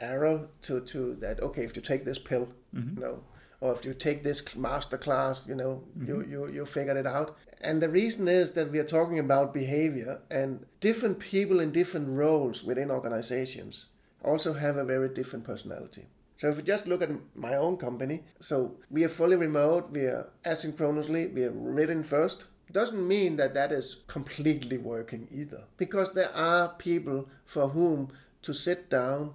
arrow 0.00 0.48
to 0.62 0.80
to 0.80 1.14
that 1.16 1.40
okay 1.40 1.62
if 1.62 1.76
you 1.76 1.82
take 1.82 2.04
this 2.04 2.18
pill 2.18 2.48
mm-hmm. 2.74 2.96
you 2.96 3.04
know 3.04 3.20
or 3.60 3.72
if 3.72 3.84
you 3.84 3.94
take 3.94 4.22
this 4.22 4.56
master 4.56 4.98
class 4.98 5.46
you 5.46 5.54
know 5.54 5.82
mm-hmm. 5.98 6.08
you, 6.08 6.26
you 6.28 6.48
you 6.52 6.66
figured 6.66 6.96
it 6.96 7.06
out 7.06 7.36
and 7.60 7.80
the 7.80 7.88
reason 7.88 8.28
is 8.28 8.52
that 8.52 8.70
we 8.70 8.78
are 8.78 8.84
talking 8.84 9.18
about 9.18 9.54
behavior 9.54 10.20
and 10.30 10.66
different 10.80 11.18
people 11.18 11.60
in 11.60 11.72
different 11.72 12.08
roles 12.08 12.64
within 12.64 12.90
organizations 12.90 13.86
also 14.22 14.52
have 14.52 14.76
a 14.76 14.84
very 14.84 15.08
different 15.08 15.44
personality 15.44 16.06
so 16.36 16.48
if 16.48 16.56
you 16.56 16.62
just 16.62 16.86
look 16.86 17.02
at 17.02 17.10
my 17.34 17.54
own 17.54 17.76
company 17.76 18.22
so 18.40 18.74
we 18.90 19.04
are 19.04 19.08
fully 19.08 19.36
remote 19.36 19.90
we 19.90 20.00
are 20.00 20.28
asynchronously 20.44 21.32
we 21.32 21.44
are 21.44 21.50
written 21.50 22.02
first 22.02 22.46
doesn't 22.74 23.06
mean 23.06 23.36
that 23.36 23.54
that 23.54 23.72
is 23.72 23.98
completely 24.08 24.76
working 24.76 25.28
either 25.32 25.62
because 25.76 26.12
there 26.12 26.34
are 26.34 26.68
people 26.68 27.28
for 27.46 27.68
whom 27.68 28.10
to 28.42 28.52
sit 28.52 28.90
down 28.90 29.34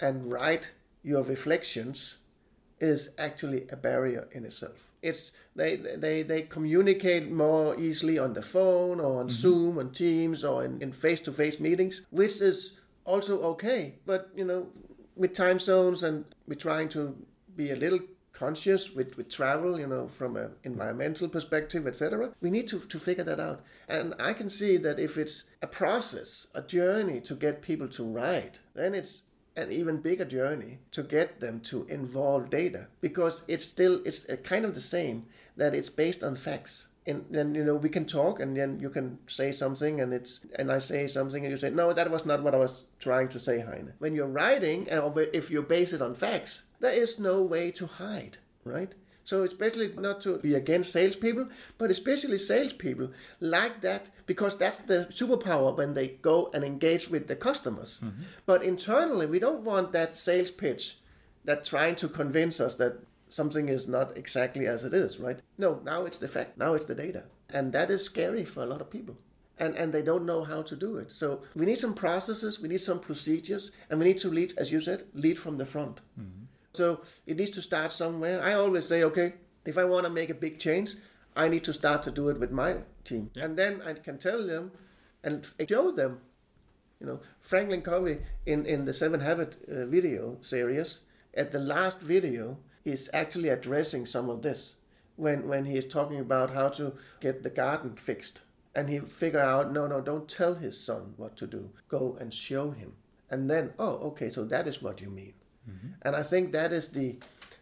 and 0.00 0.32
write 0.32 0.70
your 1.02 1.22
reflections 1.22 2.18
is 2.80 3.10
actually 3.18 3.66
a 3.70 3.76
barrier 3.76 4.26
in 4.32 4.46
itself 4.46 4.90
it's 5.02 5.32
they 5.54 5.76
they 5.76 6.22
they 6.22 6.42
communicate 6.42 7.30
more 7.30 7.78
easily 7.78 8.18
on 8.18 8.32
the 8.32 8.42
phone 8.42 8.98
or 8.98 9.20
on 9.20 9.26
mm-hmm. 9.26 9.42
zoom 9.42 9.78
on 9.78 9.90
teams 9.92 10.42
or 10.42 10.64
in, 10.64 10.80
in 10.80 10.90
face-to-face 10.90 11.60
meetings 11.60 12.02
which 12.10 12.40
is 12.40 12.80
also 13.04 13.42
okay 13.42 13.94
but 14.06 14.30
you 14.34 14.44
know 14.44 14.66
with 15.16 15.34
time 15.34 15.58
zones 15.58 16.02
and 16.02 16.24
we're 16.46 16.54
trying 16.54 16.88
to 16.88 17.14
be 17.56 17.70
a 17.70 17.76
little 17.76 18.00
conscious 18.32 18.92
with, 18.94 19.16
with 19.16 19.28
travel, 19.28 19.78
you 19.78 19.86
know, 19.86 20.08
from 20.08 20.36
an 20.36 20.52
environmental 20.64 21.28
perspective, 21.28 21.86
etc. 21.86 22.32
We 22.40 22.50
need 22.50 22.68
to, 22.68 22.80
to 22.80 22.98
figure 22.98 23.24
that 23.24 23.40
out. 23.40 23.62
And 23.88 24.14
I 24.18 24.32
can 24.32 24.48
see 24.48 24.76
that 24.78 24.98
if 24.98 25.18
it's 25.18 25.44
a 25.62 25.66
process, 25.66 26.46
a 26.54 26.62
journey 26.62 27.20
to 27.22 27.34
get 27.34 27.62
people 27.62 27.88
to 27.88 28.04
write, 28.04 28.60
then 28.74 28.94
it's 28.94 29.22
an 29.56 29.70
even 29.72 29.98
bigger 29.98 30.24
journey 30.24 30.78
to 30.92 31.02
get 31.02 31.40
them 31.40 31.60
to 31.60 31.84
involve 31.86 32.50
data 32.50 32.86
because 33.00 33.42
it's 33.48 33.64
still 33.64 34.00
it's 34.04 34.28
uh, 34.28 34.36
kind 34.36 34.64
of 34.64 34.74
the 34.74 34.80
same 34.80 35.22
that 35.56 35.74
it's 35.74 35.90
based 35.90 36.22
on 36.22 36.36
facts 36.36 36.86
and 37.06 37.24
then 37.30 37.54
you 37.54 37.64
know 37.64 37.74
we 37.74 37.88
can 37.88 38.04
talk 38.04 38.40
and 38.40 38.56
then 38.56 38.78
you 38.78 38.88
can 38.88 39.18
say 39.26 39.50
something 39.50 40.00
and 40.00 40.12
it's 40.12 40.40
and 40.56 40.70
i 40.70 40.78
say 40.78 41.06
something 41.06 41.44
and 41.44 41.50
you 41.50 41.56
say 41.56 41.70
no 41.70 41.92
that 41.92 42.10
was 42.10 42.24
not 42.24 42.42
what 42.42 42.54
i 42.54 42.58
was 42.58 42.84
trying 42.98 43.28
to 43.28 43.40
say 43.40 43.60
heine 43.60 43.92
when 43.98 44.14
you're 44.14 44.26
writing 44.26 44.88
and 44.88 45.02
if 45.32 45.50
you 45.50 45.62
base 45.62 45.92
it 45.92 46.02
on 46.02 46.14
facts 46.14 46.62
there 46.80 46.92
is 46.92 47.18
no 47.18 47.42
way 47.42 47.70
to 47.72 47.86
hide, 47.86 48.38
right? 48.64 48.92
So 49.24 49.42
especially 49.44 49.92
not 49.96 50.20
to 50.22 50.38
be 50.38 50.54
against 50.54 50.92
salespeople, 50.92 51.48
but 51.78 51.90
especially 51.90 52.38
salespeople 52.38 53.10
like 53.38 53.80
that 53.82 54.08
because 54.26 54.58
that's 54.58 54.78
the 54.78 55.06
superpower 55.12 55.76
when 55.76 55.94
they 55.94 56.08
go 56.08 56.50
and 56.52 56.64
engage 56.64 57.08
with 57.08 57.28
the 57.28 57.36
customers. 57.36 58.00
Mm-hmm. 58.02 58.22
But 58.46 58.64
internally, 58.64 59.26
we 59.26 59.38
don't 59.38 59.62
want 59.62 59.92
that 59.92 60.10
sales 60.10 60.50
pitch 60.50 60.96
that 61.44 61.64
trying 61.64 61.96
to 61.96 62.08
convince 62.08 62.60
us 62.60 62.74
that 62.76 62.98
something 63.28 63.68
is 63.68 63.86
not 63.86 64.16
exactly 64.16 64.66
as 64.66 64.84
it 64.84 64.92
is, 64.92 65.20
right? 65.20 65.38
No, 65.58 65.80
now 65.84 66.04
it's 66.04 66.18
the 66.18 66.28
fact, 66.28 66.58
now 66.58 66.74
it's 66.74 66.86
the 66.86 66.94
data. 66.94 67.24
And 67.50 67.72
that 67.72 67.90
is 67.90 68.04
scary 68.04 68.44
for 68.44 68.62
a 68.62 68.66
lot 68.66 68.80
of 68.80 68.90
people. 68.90 69.16
And, 69.58 69.74
and 69.76 69.92
they 69.92 70.02
don't 70.02 70.26
know 70.26 70.42
how 70.42 70.62
to 70.62 70.74
do 70.74 70.96
it. 70.96 71.12
So 71.12 71.42
we 71.54 71.66
need 71.66 71.78
some 71.78 71.94
processes, 71.94 72.60
we 72.60 72.68
need 72.68 72.80
some 72.80 72.98
procedures, 72.98 73.72
and 73.90 74.00
we 74.00 74.06
need 74.06 74.18
to 74.18 74.28
lead, 74.28 74.54
as 74.56 74.72
you 74.72 74.80
said, 74.80 75.04
lead 75.14 75.38
from 75.38 75.58
the 75.58 75.66
front. 75.66 76.00
Mm-hmm. 76.18 76.39
So 76.72 77.00
it 77.26 77.36
needs 77.36 77.50
to 77.52 77.62
start 77.62 77.92
somewhere. 77.92 78.42
I 78.42 78.54
always 78.54 78.86
say, 78.86 79.02
okay, 79.04 79.34
if 79.64 79.76
I 79.76 79.84
want 79.84 80.04
to 80.06 80.12
make 80.12 80.30
a 80.30 80.34
big 80.34 80.58
change, 80.58 80.94
I 81.36 81.48
need 81.48 81.64
to 81.64 81.72
start 81.72 82.02
to 82.04 82.10
do 82.10 82.28
it 82.28 82.38
with 82.38 82.50
my 82.50 82.76
team. 83.04 83.30
Yeah. 83.34 83.44
And 83.44 83.56
then 83.56 83.82
I 83.82 83.94
can 83.94 84.18
tell 84.18 84.46
them 84.46 84.72
and 85.22 85.46
show 85.68 85.90
them. 85.90 86.20
You 87.00 87.06
know, 87.06 87.20
Franklin 87.40 87.82
Covey 87.82 88.18
in, 88.44 88.66
in 88.66 88.84
the 88.84 88.92
Seven 88.92 89.20
Habit 89.20 89.56
uh, 89.66 89.86
video 89.86 90.36
series, 90.42 91.00
at 91.34 91.50
the 91.50 91.58
last 91.58 92.00
video, 92.00 92.58
is 92.84 93.08
actually 93.14 93.48
addressing 93.48 94.04
some 94.04 94.28
of 94.28 94.42
this 94.42 94.76
when, 95.16 95.48
when 95.48 95.64
he 95.64 95.76
is 95.76 95.86
talking 95.86 96.20
about 96.20 96.50
how 96.50 96.68
to 96.68 96.92
get 97.20 97.42
the 97.42 97.50
garden 97.50 97.96
fixed. 97.96 98.42
And 98.74 98.88
he 98.88 99.00
figure 99.00 99.40
out, 99.40 99.72
no, 99.72 99.86
no, 99.86 100.00
don't 100.00 100.28
tell 100.28 100.54
his 100.54 100.78
son 100.78 101.14
what 101.16 101.36
to 101.38 101.46
do. 101.46 101.70
Go 101.88 102.16
and 102.20 102.32
show 102.32 102.70
him. 102.70 102.92
And 103.30 103.50
then, 103.50 103.72
oh, 103.78 103.96
okay, 104.08 104.28
so 104.28 104.44
that 104.44 104.66
is 104.68 104.82
what 104.82 105.00
you 105.00 105.08
mean. 105.08 105.32
Mm-hmm. 105.68 105.88
And 106.02 106.16
I 106.16 106.22
think 106.22 106.52
that 106.52 106.72
is 106.72 106.88
the 106.88 107.18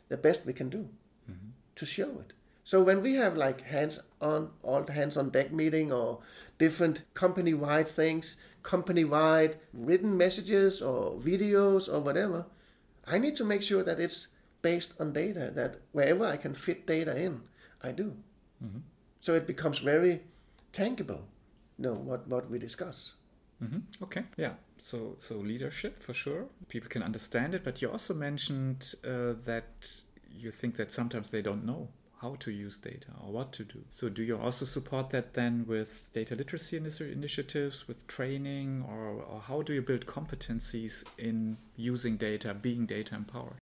the 0.09 0.17
best 0.17 0.47
we 0.47 0.53
can 0.53 0.69
do 0.69 0.89
mm-hmm. 1.31 1.51
to 1.75 1.87
show 1.87 2.09
it. 2.21 2.33
So 2.65 2.83
when 2.83 3.03
we 3.03 3.15
have 3.15 3.37
like 3.37 3.63
hands 3.63 4.01
on 4.21 4.51
all 4.63 4.87
hands 4.87 5.17
on 5.17 5.31
deck 5.31 5.53
meeting 5.53 5.93
or 5.93 6.21
different 6.59 7.03
company 7.15 7.55
wide 7.55 7.89
things, 7.89 8.37
company 8.63 9.05
wide 9.05 9.57
written 9.73 10.17
messages 10.17 10.83
or 10.83 11.19
videos 11.19 11.93
or 11.93 12.01
whatever, 12.01 12.47
I 13.07 13.19
need 13.19 13.37
to 13.37 13.45
make 13.45 13.63
sure 13.63 13.83
that 13.83 13.99
it's 13.99 14.29
based 14.61 14.93
on 15.01 15.13
data. 15.13 15.51
That 15.55 15.77
wherever 15.93 16.27
I 16.27 16.37
can 16.37 16.55
fit 16.55 16.87
data 16.87 17.19
in, 17.19 17.41
I 17.83 17.93
do. 17.93 18.17
Mm-hmm. 18.63 18.81
So 19.21 19.35
it 19.35 19.47
becomes 19.47 19.79
very 19.79 20.21
tangible. 20.73 21.25
You 21.79 21.85
know 21.85 21.95
what 21.95 22.29
what 22.29 22.51
we 22.51 22.59
discuss. 22.59 23.15
Mm-hmm. 23.63 24.05
Okay. 24.05 24.25
Yeah. 24.37 24.55
So 24.81 25.17
so 25.19 25.37
leadership 25.37 25.99
for 25.99 26.15
sure. 26.15 26.47
People 26.69 26.89
can 26.89 27.03
understand 27.03 27.55
it, 27.55 27.65
but 27.65 27.83
you 27.83 27.91
also 27.91 28.15
mentioned 28.15 28.95
uh, 29.05 29.35
that 29.45 29.69
you 30.31 30.51
think 30.51 30.77
that 30.77 30.93
sometimes 30.93 31.31
they 31.31 31.43
don't 31.43 31.65
know 31.65 31.89
how 32.21 32.35
to 32.41 32.51
use 32.51 32.79
data 32.79 33.09
or 33.25 33.33
what 33.33 33.53
to 33.53 33.65
do. 33.65 33.85
So 33.91 34.09
do 34.09 34.23
you 34.23 34.37
also 34.37 34.65
support 34.65 35.11
that 35.11 35.35
then 35.35 35.65
with 35.69 36.09
data 36.13 36.35
literacy 36.35 36.77
initiatives, 36.77 37.87
with 37.87 38.07
training, 38.09 38.85
or, 38.89 39.23
or 39.23 39.41
how 39.41 39.63
do 39.63 39.73
you 39.73 39.83
build 39.83 40.07
competencies 40.07 41.05
in 41.17 41.59
using 41.77 42.17
data, 42.17 42.55
being 42.55 42.87
data 42.87 43.15
empowered? 43.15 43.59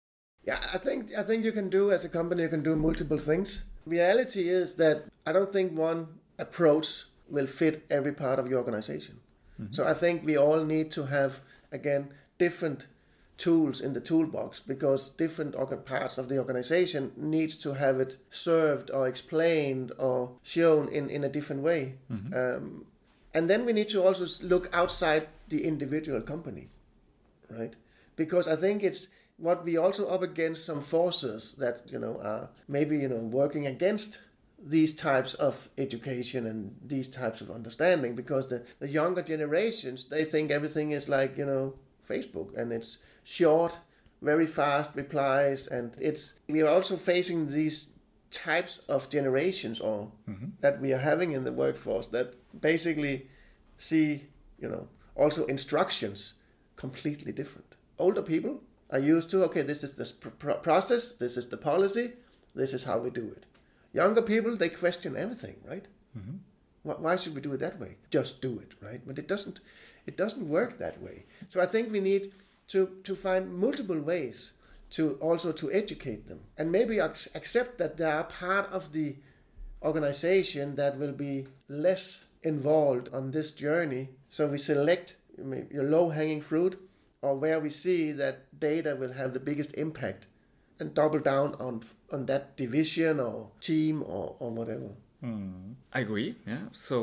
Yeah, 0.44 0.60
I 0.72 0.78
think 0.78 1.14
I 1.16 1.22
think 1.22 1.44
you 1.44 1.52
can 1.52 1.70
do 1.70 1.92
as 1.92 2.04
a 2.04 2.08
company 2.08 2.42
you 2.42 2.48
can 2.48 2.62
do 2.62 2.76
multiple 2.76 3.18
things. 3.18 3.64
Reality 3.86 4.48
is 4.48 4.74
that 4.74 5.04
I 5.26 5.32
don't 5.32 5.52
think 5.52 5.76
one 5.76 6.08
approach 6.38 7.04
will 7.28 7.46
fit 7.46 7.86
every 7.90 8.12
part 8.12 8.38
of 8.38 8.48
your 8.48 8.58
organization. 8.58 9.20
Mm-hmm. 9.62 9.74
So 9.74 9.86
I 9.86 9.94
think 9.94 10.24
we 10.24 10.36
all 10.36 10.64
need 10.64 10.90
to 10.92 11.06
have 11.06 11.40
again 11.70 12.12
different 12.38 12.86
tools 13.38 13.80
in 13.80 13.92
the 13.92 14.00
toolbox 14.00 14.60
because 14.60 15.10
different 15.10 15.54
parts 15.84 16.18
of 16.18 16.28
the 16.28 16.38
organization 16.38 17.10
needs 17.16 17.56
to 17.56 17.74
have 17.74 17.98
it 17.98 18.16
served 18.30 18.90
or 18.90 19.08
explained 19.08 19.90
or 19.98 20.30
shown 20.42 20.88
in, 20.88 21.10
in 21.10 21.24
a 21.24 21.28
different 21.28 21.62
way. 21.62 21.94
Mm-hmm. 22.12 22.34
Um, 22.34 22.84
and 23.34 23.48
then 23.48 23.64
we 23.64 23.72
need 23.72 23.88
to 23.88 24.02
also 24.02 24.26
look 24.46 24.68
outside 24.72 25.28
the 25.48 25.64
individual 25.64 26.20
company, 26.20 26.68
right? 27.50 27.74
Because 28.14 28.46
I 28.46 28.56
think 28.56 28.82
it's 28.82 29.08
what 29.38 29.64
we 29.64 29.76
also 29.76 30.06
up 30.06 30.22
against 30.22 30.64
some 30.64 30.80
forces 30.80 31.54
that 31.58 31.82
you 31.90 31.98
know 31.98 32.20
are 32.22 32.48
maybe 32.68 32.98
you 32.98 33.08
know 33.08 33.16
working 33.16 33.66
against 33.66 34.18
these 34.64 34.94
types 34.94 35.34
of 35.34 35.68
education 35.76 36.46
and 36.46 36.76
these 36.84 37.08
types 37.08 37.40
of 37.40 37.50
understanding 37.50 38.14
because 38.14 38.48
the, 38.48 38.64
the 38.78 38.88
younger 38.88 39.22
generations 39.22 40.04
they 40.04 40.24
think 40.24 40.50
everything 40.50 40.92
is 40.92 41.08
like 41.08 41.36
you 41.36 41.44
know 41.44 41.74
facebook 42.08 42.56
and 42.56 42.72
it's 42.72 42.98
short 43.24 43.78
very 44.22 44.46
fast 44.46 44.94
replies, 44.94 45.66
and 45.66 45.96
it's 46.00 46.38
we 46.48 46.62
are 46.62 46.68
also 46.68 46.96
facing 46.96 47.48
these 47.48 47.88
types 48.30 48.80
of 48.88 49.10
generations 49.10 49.80
or 49.80 50.10
mm-hmm. 50.28 50.46
that 50.60 50.80
we 50.80 50.92
are 50.92 50.98
having 50.98 51.32
in 51.32 51.44
the 51.44 51.52
workforce 51.52 52.06
that 52.08 52.34
basically 52.58 53.26
see 53.76 54.24
you 54.58 54.68
know 54.68 54.88
also 55.16 55.44
instructions 55.46 56.34
completely 56.76 57.32
different. 57.32 57.74
Older 57.98 58.22
people 58.22 58.62
are 58.90 59.00
used 59.00 59.30
to 59.30 59.44
okay, 59.44 59.62
this 59.62 59.82
is 59.82 59.94
the 59.94 60.28
pr- 60.30 60.52
process, 60.52 61.12
this 61.12 61.36
is 61.36 61.48
the 61.48 61.56
policy, 61.56 62.12
this 62.54 62.72
is 62.72 62.84
how 62.84 62.98
we 62.98 63.10
do 63.10 63.26
it. 63.36 63.44
Younger 63.92 64.22
people 64.22 64.56
they 64.56 64.68
question 64.68 65.16
everything, 65.16 65.56
right? 65.68 65.84
Mm-hmm. 66.18 66.36
Why, 66.82 66.94
why 66.94 67.16
should 67.16 67.34
we 67.34 67.40
do 67.40 67.52
it 67.52 67.60
that 67.60 67.78
way? 67.78 67.96
Just 68.10 68.40
do 68.40 68.58
it, 68.58 68.72
right? 68.80 69.00
But 69.06 69.18
it 69.18 69.28
doesn't. 69.28 69.60
It 70.06 70.16
doesn't 70.16 70.48
work 70.48 70.78
that 70.78 71.00
way. 71.00 71.24
So 71.48 71.60
I 71.60 71.66
think 71.66 71.92
we 71.92 72.00
need 72.00 72.32
to 72.68 72.88
to 73.04 73.14
find 73.14 73.54
multiple 73.54 74.00
ways 74.00 74.52
to 74.90 75.14
also 75.20 75.52
to 75.52 75.72
educate 75.72 76.28
them 76.28 76.40
and 76.58 76.70
maybe 76.70 76.98
ac- 76.98 77.30
accept 77.34 77.78
that 77.78 77.96
they 77.96 78.04
are 78.04 78.24
part 78.24 78.70
of 78.70 78.92
the 78.92 79.16
organization 79.82 80.74
that 80.76 80.98
will 80.98 81.12
be 81.12 81.46
less 81.68 82.26
involved 82.42 83.08
on 83.12 83.30
this 83.30 83.50
journey. 83.52 84.10
So 84.28 84.46
we 84.46 84.58
select 84.58 85.14
your 85.70 85.84
low 85.84 86.10
hanging 86.10 86.40
fruit 86.40 86.78
or 87.22 87.34
where 87.36 87.60
we 87.60 87.70
see 87.70 88.12
that 88.12 88.58
data 88.58 88.96
will 88.96 89.12
have 89.12 89.32
the 89.32 89.40
biggest 89.40 89.74
impact 89.74 90.26
and 90.82 90.92
double 90.94 91.20
down 91.20 91.54
on 91.66 91.80
on 92.10 92.26
that 92.26 92.44
division 92.56 93.20
or 93.20 93.48
team 93.60 94.02
or, 94.02 94.36
or 94.38 94.50
whatever. 94.50 94.90
I 95.94 96.00
agree. 96.00 96.34
Yeah. 96.46 96.64
So 96.72 96.98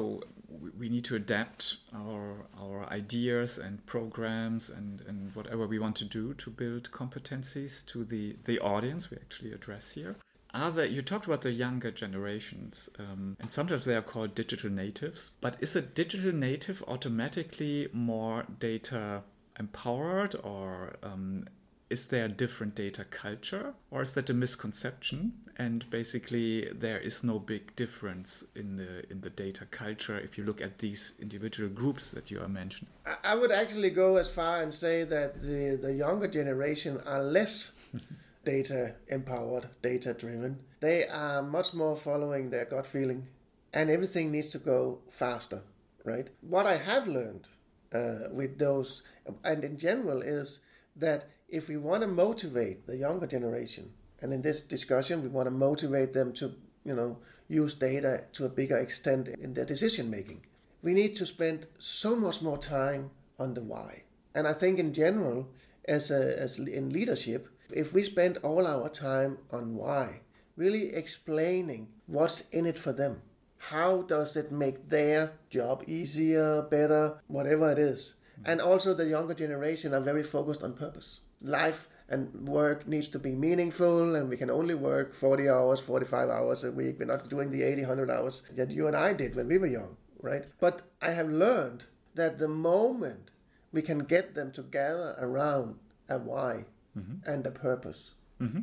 we- 0.61 0.71
we 0.81 0.89
need 0.89 1.05
to 1.05 1.15
adapt 1.15 1.77
our 1.93 2.47
our 2.63 2.79
ideas 2.99 3.57
and 3.65 3.85
programs 3.85 4.69
and, 4.77 5.01
and 5.09 5.17
whatever 5.37 5.63
we 5.73 5.79
want 5.79 5.95
to 5.97 6.05
do 6.19 6.33
to 6.43 6.49
build 6.61 6.83
competencies 6.91 7.73
to 7.91 7.97
the 8.13 8.35
the 8.49 8.57
audience 8.59 9.01
we 9.11 9.17
actually 9.25 9.53
address 9.53 9.85
here. 9.99 10.15
Are 10.51 10.71
there, 10.71 10.87
you 10.95 11.01
talked 11.03 11.27
about 11.27 11.41
the 11.43 11.51
younger 11.51 11.91
generations, 11.91 12.89
um, 13.03 13.37
and 13.39 13.53
sometimes 13.53 13.85
they 13.85 13.95
are 13.95 14.07
called 14.13 14.33
digital 14.33 14.71
natives. 14.71 15.31
But 15.41 15.53
is 15.65 15.75
a 15.75 15.81
digital 15.81 16.33
native 16.33 16.83
automatically 16.87 17.87
more 17.93 18.39
data 18.59 19.21
empowered, 19.59 20.33
or 20.43 20.95
um, 21.03 21.45
is 21.89 22.07
there 22.07 22.25
a 22.25 22.29
different 22.29 22.75
data 22.75 23.03
culture, 23.03 23.73
or 23.89 24.01
is 24.01 24.13
that 24.13 24.29
a 24.29 24.33
misconception? 24.33 25.33
And 25.57 25.89
basically, 25.89 26.69
there 26.71 26.99
is 26.99 27.23
no 27.23 27.39
big 27.39 27.75
difference 27.75 28.43
in 28.55 28.77
the 28.77 29.09
in 29.11 29.21
the 29.21 29.29
data 29.29 29.65
culture 29.71 30.17
if 30.17 30.37
you 30.37 30.43
look 30.43 30.61
at 30.61 30.77
these 30.77 31.13
individual 31.19 31.69
groups 31.69 32.11
that 32.11 32.29
you 32.31 32.39
are 32.41 32.47
mentioning. 32.47 32.91
I- 33.23 33.35
would 33.35 33.51
actually 33.51 33.89
go 33.89 34.17
as 34.17 34.29
far 34.29 34.61
and 34.61 34.73
say 34.73 35.03
that 35.05 35.41
the, 35.41 35.79
the 35.81 35.93
younger 35.93 36.27
generation 36.27 37.01
are 37.05 37.23
less 37.23 37.71
data 38.45 38.93
empowered, 39.07 39.67
data 39.81 40.13
driven. 40.13 40.59
They 40.79 41.07
are 41.07 41.41
much 41.41 41.73
more 41.73 41.97
following 41.97 42.49
their 42.49 42.65
gut 42.65 42.85
feeling, 42.85 43.27
and 43.73 43.89
everything 43.89 44.31
needs 44.31 44.49
to 44.49 44.59
go 44.59 44.99
faster, 45.09 45.61
right? 46.05 46.27
What 46.41 46.65
I 46.67 46.77
have 46.77 47.07
learned 47.07 47.47
uh, 47.93 48.29
with 48.31 48.59
those, 48.59 49.01
and 49.43 49.63
in 49.63 49.77
general, 49.77 50.21
is 50.21 50.59
that 50.95 51.27
if 51.51 51.67
we 51.67 51.77
want 51.77 52.01
to 52.01 52.07
motivate 52.07 52.87
the 52.87 52.97
younger 52.97 53.27
generation, 53.27 53.91
and 54.21 54.33
in 54.33 54.41
this 54.41 54.61
discussion, 54.61 55.21
we 55.21 55.29
want 55.29 55.47
to 55.47 55.51
motivate 55.51 56.13
them 56.13 56.33
to, 56.33 56.53
you 56.83 56.93
know, 56.93 57.17
use 57.47 57.73
data 57.73 58.25
to 58.33 58.45
a 58.45 58.49
bigger 58.49 58.77
extent 58.77 59.27
in 59.27 59.53
their 59.53 59.65
decision 59.65 60.09
making 60.09 60.41
we 60.81 60.93
need 60.93 61.15
to 61.15 61.25
spend 61.25 61.67
so 61.77 62.15
much 62.15 62.41
more 62.41 62.57
time 62.57 63.11
on 63.37 63.53
the 63.53 63.61
why. 63.63 64.03
And 64.33 64.47
I 64.47 64.53
think 64.53 64.79
in 64.79 64.93
general, 64.93 65.49
as, 65.85 66.11
a, 66.11 66.39
as 66.39 66.57
in 66.59 66.91
leadership, 66.91 67.49
if 67.71 67.93
we 67.93 68.03
spend 68.03 68.37
all 68.37 68.65
our 68.65 68.89
time 68.89 69.37
on 69.51 69.75
why, 69.75 70.21
really 70.55 70.93
explaining 70.93 71.87
what's 72.07 72.41
in 72.49 72.65
it 72.65 72.77
for 72.77 72.93
them, 72.93 73.21
how 73.57 74.03
does 74.03 74.37
it 74.37 74.51
make 74.51 74.89
their 74.89 75.33
job 75.49 75.83
easier, 75.85 76.61
better, 76.61 77.19
whatever 77.27 77.71
it 77.71 77.79
is. 77.79 78.15
Mm-hmm. 78.39 78.51
And 78.51 78.61
also 78.61 78.93
the 78.93 79.07
younger 79.07 79.33
generation 79.33 79.93
are 79.93 79.99
very 79.99 80.23
focused 80.23 80.63
on 80.63 80.73
purpose. 80.73 81.19
Life 81.41 81.87
and 82.09 82.47
work 82.47 82.87
needs 82.87 83.09
to 83.09 83.19
be 83.19 83.33
meaningful 83.33 84.15
and 84.15 84.29
we 84.29 84.37
can 84.37 84.49
only 84.49 84.75
work 84.75 85.13
40 85.13 85.49
hours, 85.49 85.79
45 85.79 86.29
hours 86.29 86.63
a 86.63 86.71
week. 86.71 86.97
We're 86.99 87.05
not 87.05 87.29
doing 87.29 87.51
the 87.51 87.63
80, 87.63 87.81
100 87.81 88.09
hours 88.09 88.43
that 88.55 88.71
you 88.71 88.87
and 88.87 88.95
I 88.95 89.13
did 89.13 89.35
when 89.35 89.47
we 89.47 89.57
were 89.57 89.67
young 89.67 89.95
right? 90.21 90.45
But 90.59 90.81
I 91.01 91.11
have 91.11 91.29
learned 91.29 91.85
that 92.15 92.39
the 92.39 92.47
moment 92.47 93.31
we 93.71 93.81
can 93.81 93.99
get 93.99 94.35
them 94.35 94.51
to 94.53 94.63
gather 94.63 95.15
around 95.19 95.79
a 96.09 96.17
why 96.17 96.65
mm-hmm. 96.97 97.29
and 97.29 97.45
a 97.45 97.51
purpose, 97.51 98.11
mm-hmm. 98.41 98.61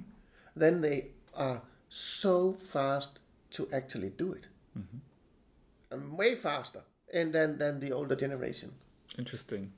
then 0.54 0.80
they 0.80 1.08
are 1.34 1.62
so 1.88 2.52
fast 2.52 3.20
to 3.52 3.68
actually 3.72 4.10
do 4.10 4.32
it. 4.32 4.46
Mm-hmm. 4.78 4.98
And 5.90 6.18
way 6.18 6.34
faster 6.34 6.82
and 7.14 7.32
then 7.32 7.58
than 7.58 7.80
the 7.80 7.92
older 7.92 8.16
generation. 8.16 8.72
Interesting. 9.16 9.72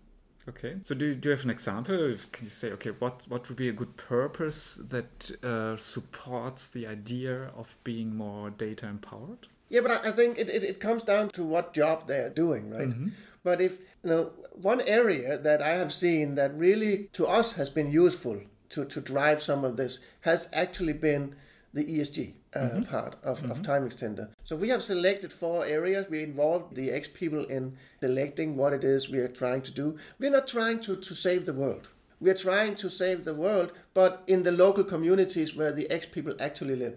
Okay. 0.48 0.76
So 0.82 0.94
do 0.94 1.06
you, 1.06 1.14
do 1.14 1.28
you 1.28 1.36
have 1.36 1.44
an 1.44 1.50
example? 1.50 2.16
Can 2.32 2.46
you 2.46 2.50
say, 2.50 2.72
okay, 2.72 2.90
what, 2.90 3.24
what 3.28 3.48
would 3.48 3.56
be 3.56 3.68
a 3.68 3.72
good 3.72 3.96
purpose 3.96 4.80
that 4.88 5.30
uh, 5.42 5.76
supports 5.76 6.68
the 6.68 6.86
idea 6.86 7.50
of 7.56 7.76
being 7.84 8.16
more 8.16 8.50
data 8.50 8.86
empowered? 8.86 9.46
Yeah, 9.68 9.82
but 9.82 10.04
I 10.04 10.12
think 10.12 10.38
it, 10.38 10.48
it, 10.48 10.64
it 10.64 10.80
comes 10.80 11.02
down 11.02 11.28
to 11.30 11.44
what 11.44 11.74
job 11.74 12.08
they 12.08 12.20
are 12.20 12.30
doing, 12.30 12.70
right? 12.70 12.88
But 13.44 13.60
if, 13.60 13.78
you 14.02 14.10
know, 14.10 14.30
one 14.52 14.80
area 14.80 15.38
that 15.38 15.62
I 15.62 15.74
have 15.76 15.92
seen 15.92 16.34
that 16.36 16.54
really 16.54 17.08
to 17.12 17.26
us 17.26 17.52
has 17.52 17.70
been 17.70 17.90
useful 17.92 18.40
to, 18.70 18.84
to 18.84 19.00
drive 19.00 19.42
some 19.42 19.64
of 19.64 19.76
this 19.76 20.00
has 20.22 20.48
actually 20.52 20.94
been 20.94 21.34
the 21.72 21.84
ESG 21.84 22.32
uh, 22.54 22.80
part 22.90 23.16
of, 23.22 23.44
of 23.50 23.62
TimeXtender. 23.62 24.28
So 24.48 24.56
we 24.56 24.70
have 24.70 24.82
selected 24.82 25.30
four 25.30 25.66
areas. 25.66 26.08
We 26.08 26.22
involved 26.22 26.74
the 26.74 26.90
ex 26.90 27.06
people 27.06 27.44
in 27.44 27.76
selecting 28.00 28.56
what 28.56 28.72
it 28.72 28.82
is 28.82 29.10
we 29.10 29.18
are 29.18 29.28
trying 29.28 29.60
to 29.60 29.70
do. 29.70 29.98
We're 30.18 30.30
not 30.30 30.48
trying 30.48 30.80
to, 30.86 30.96
to 30.96 31.14
save 31.14 31.44
the 31.44 31.52
world. 31.52 31.90
We 32.18 32.30
are 32.30 32.34
trying 32.46 32.74
to 32.76 32.88
save 32.88 33.24
the 33.24 33.34
world, 33.34 33.72
but 33.92 34.22
in 34.26 34.44
the 34.44 34.50
local 34.50 34.84
communities 34.84 35.54
where 35.54 35.70
the 35.70 35.90
ex 35.90 36.06
people 36.06 36.34
actually 36.40 36.76
live. 36.76 36.96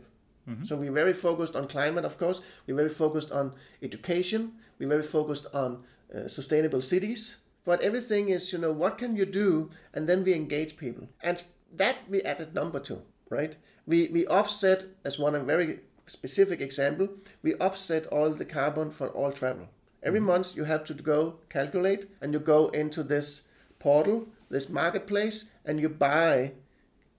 So 0.63 0.77
we're 0.77 0.93
very 0.93 1.11
focused 1.11 1.57
on 1.57 1.67
climate, 1.67 2.05
of 2.05 2.17
course. 2.17 2.39
We're 2.67 2.77
very 2.77 2.95
focused 3.03 3.33
on 3.33 3.51
education. 3.83 4.53
We're 4.79 4.87
very 4.87 5.03
focused 5.03 5.47
on 5.53 5.83
uh, 6.15 6.29
sustainable 6.29 6.81
cities. 6.81 7.35
But 7.65 7.81
everything 7.81 8.29
is, 8.29 8.53
you 8.53 8.59
know, 8.59 8.71
what 8.71 8.97
can 8.97 9.17
you 9.17 9.25
do? 9.25 9.71
And 9.93 10.07
then 10.07 10.23
we 10.23 10.33
engage 10.33 10.77
people. 10.77 11.09
And 11.21 11.43
that 11.75 11.97
we 12.07 12.21
added 12.21 12.55
number 12.55 12.79
to, 12.79 13.01
right? 13.29 13.55
We, 13.85 14.07
we 14.07 14.25
offset, 14.27 14.85
as 15.03 15.19
one 15.19 15.35
a 15.35 15.43
very 15.43 15.81
specific 16.05 16.61
example, 16.61 17.09
we 17.41 17.55
offset 17.55 18.05
all 18.07 18.29
the 18.31 18.45
carbon 18.45 18.91
for 18.91 19.09
all 19.09 19.31
travel. 19.31 19.67
Every 20.03 20.19
mm-hmm. 20.19 20.27
month 20.27 20.55
you 20.55 20.63
have 20.65 20.83
to 20.85 20.93
go 20.93 21.35
calculate 21.49 22.09
and 22.21 22.33
you 22.33 22.39
go 22.39 22.69
into 22.69 23.03
this 23.03 23.43
portal, 23.79 24.27
this 24.49 24.69
marketplace, 24.69 25.45
and 25.65 25.79
you 25.79 25.89
buy 25.89 26.53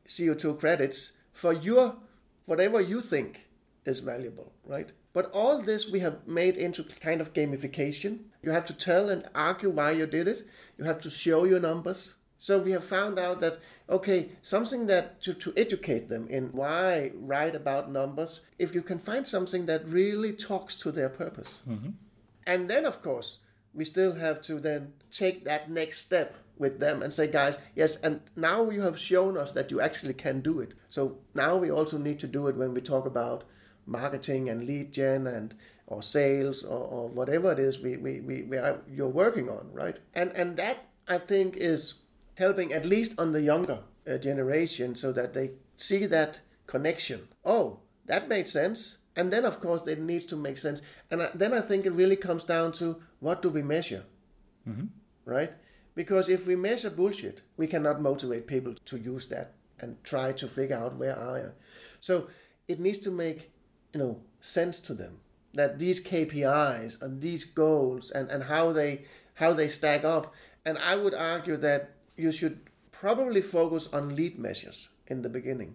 CO2 0.07 0.59
credits 0.59 1.13
for 1.33 1.53
your 1.53 1.97
whatever 2.47 2.81
you 2.81 3.01
think 3.01 3.47
is 3.85 4.01
valuable, 4.01 4.53
right? 4.65 4.93
But 5.13 5.31
all 5.33 5.61
this 5.61 5.91
we 5.91 6.01
have 6.01 6.27
made 6.27 6.57
into 6.57 6.85
kind 6.85 7.21
of 7.21 7.33
gamification. 7.33 8.21
You 8.43 8.51
have 8.51 8.65
to 8.67 8.73
tell 8.73 9.09
and 9.09 9.29
argue 9.35 9.71
why 9.71 9.93
you 9.93 10.07
did 10.07 10.27
it. 10.27 10.47
You 10.79 10.85
have 10.85 11.01
to 11.03 11.11
show 11.11 11.45
your 11.45 11.61
numbers. 11.61 12.15
So 12.43 12.59
we 12.59 12.73
have 12.73 12.83
found 12.83 13.21
out 13.21 13.41
that 13.41 13.61
okay, 13.89 14.31
something 14.43 14.87
that 14.87 15.23
to, 15.23 15.33
to 15.33 15.53
educate 15.57 16.09
them 16.09 16.27
in 16.29 16.47
why 16.47 17.13
write 17.15 17.55
about 17.55 17.93
numbers, 17.93 18.41
if 18.59 18.75
you 18.75 18.83
can 18.83 18.99
find 18.99 19.25
something 19.25 19.67
that 19.67 19.87
really 19.87 20.33
talks 20.33 20.75
to 20.77 20.91
their 20.91 21.09
purpose. 21.09 21.61
Mm-hmm. 21.69 21.91
And 22.45 22.69
then 22.69 22.85
of 22.85 23.01
course, 23.01 23.39
we 23.73 23.85
still 23.85 24.15
have 24.15 24.43
to 24.43 24.59
then 24.59 24.93
take 25.13 25.45
that 25.45 25.71
next 25.71 26.01
step 26.01 26.35
with 26.59 26.81
them 26.81 27.01
and 27.01 27.15
say, 27.15 27.29
guys, 27.29 27.61
yes, 27.77 27.95
and 27.99 28.21
now 28.35 28.69
you 28.71 28.81
have 28.81 28.99
shown 28.99 29.37
us 29.37 29.53
that 29.53 29.71
you 29.71 29.81
actually 29.81 30.15
can 30.15 30.41
do 30.41 30.59
it. 30.59 30.73
So 30.91 31.19
now 31.35 31.57
we 31.57 31.71
also 31.71 31.97
need 31.97 32.19
to 32.21 32.27
do 32.27 32.49
it 32.49 32.57
when 32.57 32.75
we 32.75 32.81
talk 32.81 33.07
about 33.07 33.45
marketing 33.87 34.49
and 34.49 34.67
lead 34.67 34.91
gen 34.91 35.29
and 35.29 35.55
or 35.87 36.03
sales 36.03 36.65
or, 36.65 36.81
or 36.81 37.09
whatever 37.09 37.53
it 37.53 37.61
is 37.61 37.79
we, 37.79 37.99
we, 37.99 38.19
we, 38.21 38.43
we 38.43 38.57
are 38.57 38.81
you're 38.93 39.07
working 39.07 39.49
on, 39.49 39.69
right? 39.73 39.99
And 40.13 40.33
and 40.33 40.57
that 40.57 40.89
I 41.07 41.19
think 41.19 41.57
is 41.57 42.02
helping 42.35 42.73
at 42.73 42.87
least 42.87 43.19
on 43.19 43.33
the 43.33 43.43
younger 43.43 43.81
uh, 44.11 44.19
generation 44.19 44.95
so 44.95 45.13
that 45.13 45.35
they 45.35 45.53
see 45.77 46.07
that 46.07 46.41
connection. 46.67 47.29
Oh, 47.45 47.81
that 48.07 48.29
made 48.29 48.49
sense. 48.49 48.99
And 49.15 49.33
then, 49.33 49.45
of 49.45 49.61
course, 49.61 49.87
it 49.87 50.01
needs 50.01 50.25
to 50.27 50.37
make 50.37 50.57
sense. 50.57 50.81
And 51.11 51.23
I, 51.23 51.31
then 51.35 51.53
I 51.53 51.61
think 51.61 51.85
it 51.85 51.93
really 51.93 52.17
comes 52.17 52.45
down 52.45 52.73
to 52.73 53.03
what 53.21 53.43
do 53.43 53.51
we 53.51 53.63
measure, 53.63 54.05
right? 55.27 55.53
Because 55.95 56.31
if 56.31 56.47
we 56.47 56.57
measure 56.57 56.89
bullshit, 56.89 57.43
we 57.57 57.67
cannot 57.67 58.01
motivate 58.01 58.47
people 58.47 58.75
to 58.87 58.97
use 58.97 59.29
that 59.29 59.53
and 59.81 60.03
try 60.03 60.33
to 60.33 60.49
figure 60.49 60.77
out 60.77 60.97
where 60.97 61.19
are 61.19 61.39
you. 61.39 61.53
So 62.01 62.29
it 62.69 62.81
needs 62.81 62.99
to 63.01 63.11
make, 63.11 63.51
you 63.93 64.01
know, 64.01 64.21
sense 64.41 64.81
to 64.81 64.95
them 64.95 65.19
that 65.55 65.79
these 65.79 66.03
KPIs 66.03 67.01
and 67.03 67.21
these 67.21 67.45
goals 67.45 68.11
and, 68.11 68.31
and 68.31 68.45
how 68.45 68.73
they 68.73 69.05
how 69.35 69.53
they 69.53 69.69
stack 69.69 70.05
up. 70.05 70.33
And 70.65 70.79
I 70.79 70.97
would 70.97 71.15
argue 71.15 71.57
that 71.59 71.91
you 72.17 72.33
should 72.33 72.61
probably 72.91 73.43
focus 73.43 73.89
on 73.93 74.15
lead 74.15 74.39
measures 74.39 74.89
in 75.07 75.23
the 75.23 75.29
beginning, 75.29 75.75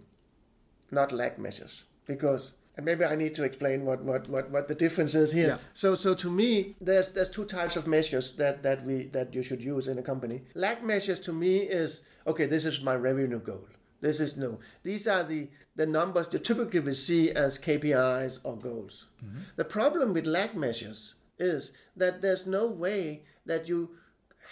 not 0.91 1.11
lag 1.11 1.37
measures, 1.37 1.83
because 2.05 2.53
and 2.77 2.85
maybe 2.85 3.03
I 3.03 3.15
need 3.15 3.33
to 3.35 3.43
explain 3.43 3.85
what, 3.85 4.03
what, 4.03 4.29
what, 4.29 4.51
what 4.51 4.67
the 4.67 4.75
difference 4.75 5.15
is 5.15 5.31
here. 5.31 5.47
Yeah. 5.47 5.57
So 5.73 5.95
so 5.95 6.13
to 6.13 6.29
me, 6.29 6.75
there's 6.79 7.11
there's 7.11 7.29
two 7.29 7.45
types 7.45 7.75
of 7.75 7.87
measures 7.87 8.35
that, 8.35 8.61
that 8.61 8.85
we 8.85 9.05
that 9.07 9.33
you 9.33 9.41
should 9.41 9.61
use 9.61 9.87
in 9.87 9.97
a 9.97 10.03
company. 10.03 10.43
Lag 10.53 10.83
measures 10.83 11.19
to 11.21 11.33
me 11.33 11.57
is 11.57 12.03
okay, 12.27 12.45
this 12.45 12.65
is 12.65 12.81
my 12.81 12.95
revenue 12.95 13.39
goal. 13.39 13.67
This 13.99 14.19
is 14.19 14.37
no. 14.37 14.59
These 14.83 15.07
are 15.07 15.23
the, 15.23 15.49
the 15.75 15.87
numbers 15.87 16.29
you 16.31 16.39
typically 16.39 16.81
will 16.81 16.95
see 16.95 17.31
as 17.31 17.57
KPIs 17.57 18.39
or 18.43 18.55
goals. 18.55 19.07
Mm-hmm. 19.25 19.39
The 19.55 19.65
problem 19.65 20.13
with 20.13 20.27
lag 20.27 20.55
measures 20.55 21.15
is 21.39 21.73
that 21.95 22.21
there's 22.21 22.45
no 22.45 22.67
way 22.67 23.23
that 23.45 23.67
you 23.67 23.89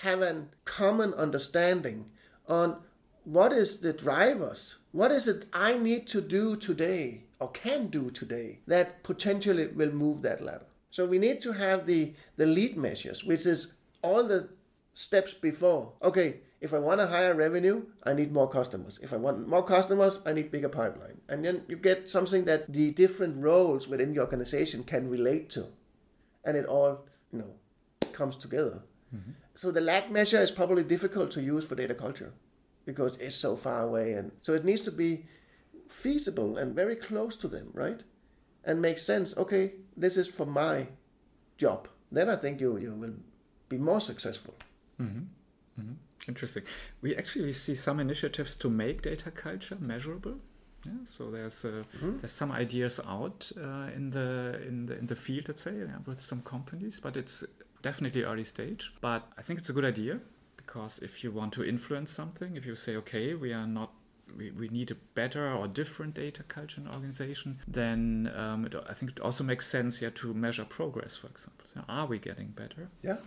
have 0.02 0.22
a 0.22 0.46
common 0.66 1.14
understanding 1.14 2.06
on 2.48 2.78
what 3.24 3.52
is 3.52 3.80
the 3.80 3.94
drivers, 3.94 4.78
what 4.92 5.12
is 5.12 5.28
it 5.28 5.46
I 5.52 5.78
need 5.78 6.08
to 6.08 6.22
do 6.22 6.56
today 6.56 7.24
or 7.40 7.50
can 7.52 7.88
do 7.88 8.10
today 8.12 8.60
that 8.68 9.04
potentially 9.04 9.68
will 9.68 9.92
move 9.92 10.22
that 10.22 10.42
ladder. 10.42 10.66
So 10.92 11.06
we 11.06 11.18
need 11.18 11.42
to 11.42 11.52
have 11.52 11.86
the, 11.86 12.14
the 12.38 12.46
lead 12.46 12.78
measures, 12.78 13.24
which 13.24 13.46
is 13.46 13.74
all 14.02 14.24
the 14.24 14.50
steps 14.94 15.34
before. 15.34 15.94
Okay, 16.02 16.38
if 16.62 16.74
I 16.74 16.80
want 16.80 17.02
a 17.02 17.08
higher 17.08 17.34
revenue, 17.34 17.84
I 18.04 18.14
need 18.14 18.32
more 18.32 18.50
customers. 18.50 19.00
If 19.04 19.12
I 19.12 19.18
want 19.18 19.48
more 19.48 19.64
customers, 19.64 20.20
I 20.26 20.34
need 20.34 20.52
bigger 20.52 20.70
pipeline. 20.70 21.20
And 21.28 21.44
then 21.44 21.64
you 21.68 21.76
get 21.76 22.10
something 22.10 22.46
that 22.46 22.72
the 22.72 22.92
different 22.92 23.44
roles 23.44 23.88
within 23.88 24.14
the 24.14 24.22
organization 24.22 24.84
can 24.84 25.10
relate 25.10 25.50
to. 25.52 25.66
And 26.46 26.56
it 26.56 26.66
all, 26.66 27.06
you 27.34 27.40
know, 27.40 28.10
comes 28.14 28.38
together. 28.38 28.82
Mm-hmm. 29.14 29.32
So 29.56 29.72
the 29.72 29.82
lag 29.82 30.12
measure 30.12 30.42
is 30.42 30.52
probably 30.52 30.84
difficult 30.84 31.32
to 31.32 31.42
use 31.42 31.66
for 31.66 31.76
data 31.76 31.96
culture 31.96 32.34
because 32.86 33.18
it's 33.18 33.36
so 33.36 33.56
far 33.56 33.84
away 33.84 34.14
and 34.14 34.32
so 34.42 34.54
it 34.54 34.66
needs 34.66 34.82
to 34.82 34.92
be 34.92 35.26
feasible 35.90 36.58
and 36.58 36.76
very 36.76 36.96
close 36.96 37.36
to 37.38 37.48
them, 37.48 37.70
right? 37.74 38.04
And 38.66 38.82
make 38.82 38.98
sense. 38.98 39.36
Okay, 39.38 39.74
this 39.96 40.18
is 40.18 40.28
for 40.28 40.46
my 40.46 40.88
job. 41.58 41.88
Then 42.12 42.30
I 42.30 42.36
think 42.36 42.60
you 42.62 42.78
you 42.78 42.94
will 42.94 43.16
be 43.70 43.78
more 43.78 44.02
successful. 44.02 44.56
Interesting. 46.28 46.64
We 47.02 47.16
actually 47.16 47.54
see 47.54 47.76
some 47.76 48.00
initiatives 48.00 48.56
to 48.58 48.70
make 48.70 49.02
data 49.04 49.32
culture 49.32 49.78
measurable. 49.80 50.36
Yeah, 50.86 50.92
so 51.06 51.32
there's 51.32 51.66
uh, 51.66 51.84
there's 52.02 52.32
some 52.32 52.52
ideas 52.52 53.00
out 53.08 53.52
uh, 53.58 53.90
in 53.96 54.12
the 54.12 54.62
in 54.68 54.86
the 54.86 54.98
in 54.98 55.08
the 55.08 55.16
field, 55.16 55.48
let's 55.48 55.64
say, 55.64 55.74
yeah, 55.78 55.98
with 56.06 56.22
some 56.22 56.42
companies, 56.42 57.00
but 57.00 57.18
it's 57.18 57.44
definitely 57.86 58.24
early 58.24 58.44
stage. 58.44 58.84
But 59.00 59.22
I 59.38 59.42
think 59.44 59.60
it's 59.60 59.70
a 59.70 59.74
good 59.78 59.86
idea 59.86 60.20
because 60.58 61.00
if 61.00 61.24
you 61.24 61.30
want 61.32 61.54
to 61.54 61.64
influence 61.64 62.10
something, 62.12 62.58
if 62.60 62.66
you 62.66 62.76
say, 62.76 62.96
okay, 63.02 63.36
we 63.36 63.54
are 63.54 63.68
not 63.68 63.92
we, 64.36 64.50
we 64.50 64.68
need 64.70 64.90
a 64.90 64.96
better 65.14 65.54
or 65.54 65.68
different 65.68 66.16
data 66.16 66.42
culture 66.56 66.82
and 66.82 66.90
organization, 66.90 67.60
then 67.68 68.32
um, 68.36 68.66
it, 68.66 68.74
I 68.90 68.94
think 68.94 69.12
it 69.12 69.20
also 69.20 69.44
makes 69.44 69.68
sense 69.68 70.02
yeah, 70.02 70.10
to 70.16 70.34
measure 70.34 70.66
progress, 70.66 71.16
for 71.16 71.28
example. 71.28 71.66
So 71.72 71.82
are 71.88 72.08
we 72.08 72.18
getting 72.18 72.48
better? 72.48 72.90
Yeah. 73.04 73.18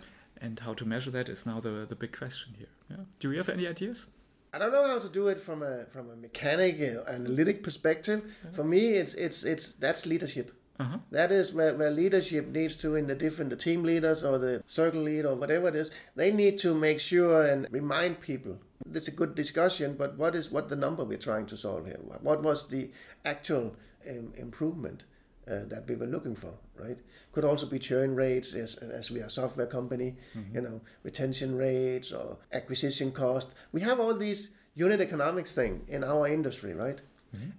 And 0.41 0.59
how 0.59 0.73
to 0.73 0.85
measure 0.85 1.11
that 1.11 1.29
is 1.29 1.45
now 1.45 1.61
the, 1.61 1.85
the 1.87 1.95
big 1.95 2.11
question 2.17 2.53
here. 2.57 2.73
Yeah. 2.89 3.03
Do 3.19 3.31
you 3.31 3.37
have 3.37 3.49
any 3.49 3.65
ideas? 3.65 4.07
I 4.53 4.57
don't 4.57 4.73
know 4.73 4.87
how 4.87 4.99
to 4.99 5.09
do 5.09 5.27
it 5.27 5.39
from 5.39 5.61
a 5.63 5.85
from 5.93 6.09
a 6.09 6.15
mechanic 6.15 6.75
uh, 6.81 7.09
analytic 7.17 7.63
perspective. 7.63 8.19
For 8.53 8.63
me, 8.63 8.81
it's 9.01 9.13
it's 9.13 9.43
it's 9.43 9.73
that's 9.73 10.05
leadership. 10.05 10.51
Uh-huh. 10.79 10.97
That 11.11 11.31
is 11.31 11.53
where, 11.53 11.75
where 11.75 11.91
leadership 11.91 12.47
needs 12.47 12.77
to, 12.77 12.95
in 12.95 13.07
the 13.07 13.15
different 13.15 13.49
the 13.49 13.57
team 13.57 13.83
leaders 13.83 14.23
or 14.23 14.37
the 14.37 14.63
circle 14.65 15.01
lead 15.01 15.25
or 15.25 15.35
whatever 15.35 15.67
it 15.67 15.75
is, 15.75 15.91
they 16.15 16.31
need 16.31 16.57
to 16.59 16.73
make 16.73 17.01
sure 17.01 17.45
and 17.45 17.67
remind 17.69 18.21
people. 18.21 18.57
It's 18.93 19.09
a 19.09 19.11
good 19.11 19.35
discussion, 19.35 19.95
but 19.97 20.17
what 20.17 20.35
is 20.35 20.51
what 20.51 20.69
the 20.69 20.77
number 20.77 21.03
we're 21.03 21.17
trying 21.17 21.47
to 21.47 21.57
solve 21.57 21.85
here? 21.85 21.99
What 22.21 22.41
was 22.41 22.67
the 22.69 22.91
actual 23.25 23.75
um, 24.09 24.31
improvement 24.37 25.03
uh, 25.45 25.65
that 25.65 25.85
we 25.87 25.97
were 25.97 26.05
looking 26.05 26.35
for? 26.35 26.53
Right? 26.77 26.97
Could 27.33 27.43
also 27.43 27.65
be 27.65 27.77
churn 27.77 28.15
rates, 28.15 28.53
as 28.53 28.75
as 28.75 29.11
we 29.11 29.19
are 29.19 29.25
a 29.25 29.29
software 29.29 29.67
company, 29.67 30.15
you 30.53 30.61
know, 30.61 30.79
retention 31.03 31.57
rates 31.57 32.13
or 32.13 32.37
acquisition 32.53 33.11
cost. 33.11 33.53
We 33.73 33.81
have 33.81 33.99
all 33.99 34.15
these 34.15 34.51
unit 34.75 35.01
economics 35.01 35.53
thing 35.53 35.81
in 35.89 36.05
our 36.05 36.25
industry, 36.25 36.73
right? 36.73 37.01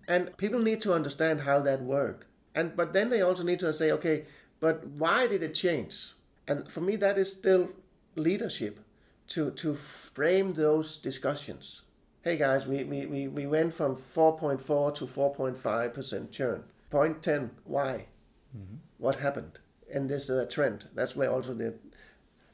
And 0.09 0.35
people 0.39 0.61
need 0.61 0.81
to 0.81 0.95
understand 0.95 1.43
how 1.43 1.61
that 1.61 1.83
work. 1.83 2.27
And 2.55 2.77
but 2.77 2.93
then 2.93 3.11
they 3.11 3.23
also 3.23 3.43
need 3.43 3.61
to 3.61 3.73
say, 3.73 3.93
okay, 3.93 4.25
but 4.59 4.87
why 4.87 5.27
did 5.27 5.43
it 5.43 5.55
change? 5.55 6.13
And 6.49 6.71
for 6.71 6.81
me, 6.81 6.97
that 6.97 7.19
is 7.19 7.33
still 7.33 7.71
leadership 8.17 8.81
to 9.29 9.51
to 9.53 9.75
frame 9.75 10.55
those 10.55 10.99
discussions. 10.99 11.83
Hey 12.23 12.37
guys, 12.37 12.67
we, 12.67 12.85
we, 12.85 13.07
we, 13.07 13.29
we 13.29 13.47
went 13.47 13.73
from 13.73 13.97
4.4 13.97 14.95
to 14.97 15.07
4.5 15.07 15.95
percent 15.95 16.31
churn. 16.31 16.65
Point 16.91 17.23
10, 17.23 17.51
why? 17.65 18.07
Mm-hmm. 18.55 18.77
What 18.99 19.17
happened? 19.17 19.59
And 19.91 20.09
this 20.11 20.25
is 20.29 20.39
a 20.39 20.47
trend. 20.47 20.87
That's 20.95 21.17
where 21.17 21.33
also 21.33 21.55
the 21.55 21.77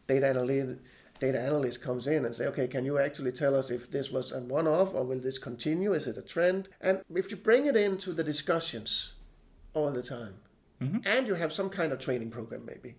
data 0.06 0.28
analyst 0.28 0.78
data 1.18 1.40
analyst 1.40 1.80
comes 1.80 2.06
in 2.06 2.26
and 2.26 2.36
say, 2.36 2.46
okay, 2.46 2.68
can 2.68 2.84
you 2.84 2.98
actually 2.98 3.32
tell 3.32 3.56
us 3.56 3.70
if 3.70 3.90
this 3.90 4.10
was 4.10 4.32
a 4.32 4.40
one-off 4.40 4.94
or 4.94 5.02
will 5.02 5.18
this 5.18 5.38
continue? 5.38 5.94
Is 5.94 6.06
it 6.06 6.18
a 6.18 6.22
trend? 6.22 6.68
And 6.80 7.00
if 7.14 7.30
you 7.30 7.38
bring 7.38 7.66
it 7.66 7.74
into 7.74 8.12
the 8.12 8.22
discussions 8.22 9.12
all 9.76 9.92
the 9.92 10.02
time, 10.02 10.34
and 11.04 11.26
you 11.26 11.34
have 11.34 11.52
some 11.52 11.70
kind 11.70 11.92
of 11.92 11.98
training 11.98 12.30
program, 12.30 12.64
maybe, 12.66 12.96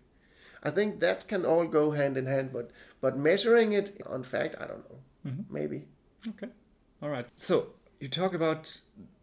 I 0.63 0.69
think 0.69 0.99
that 0.99 1.27
can 1.27 1.45
all 1.45 1.65
go 1.65 1.91
hand 1.91 2.17
in 2.17 2.25
hand. 2.25 2.51
But 2.53 2.71
but 3.01 3.17
measuring 3.17 3.73
it 3.73 4.01
on 4.05 4.23
fact, 4.23 4.55
I 4.59 4.65
don't 4.67 4.89
know, 4.89 4.99
maybe. 5.49 5.85
Okay. 6.27 6.49
All 7.01 7.09
right. 7.09 7.27
So 7.35 7.67
you 7.99 8.09
talk 8.09 8.33
about 8.33 8.81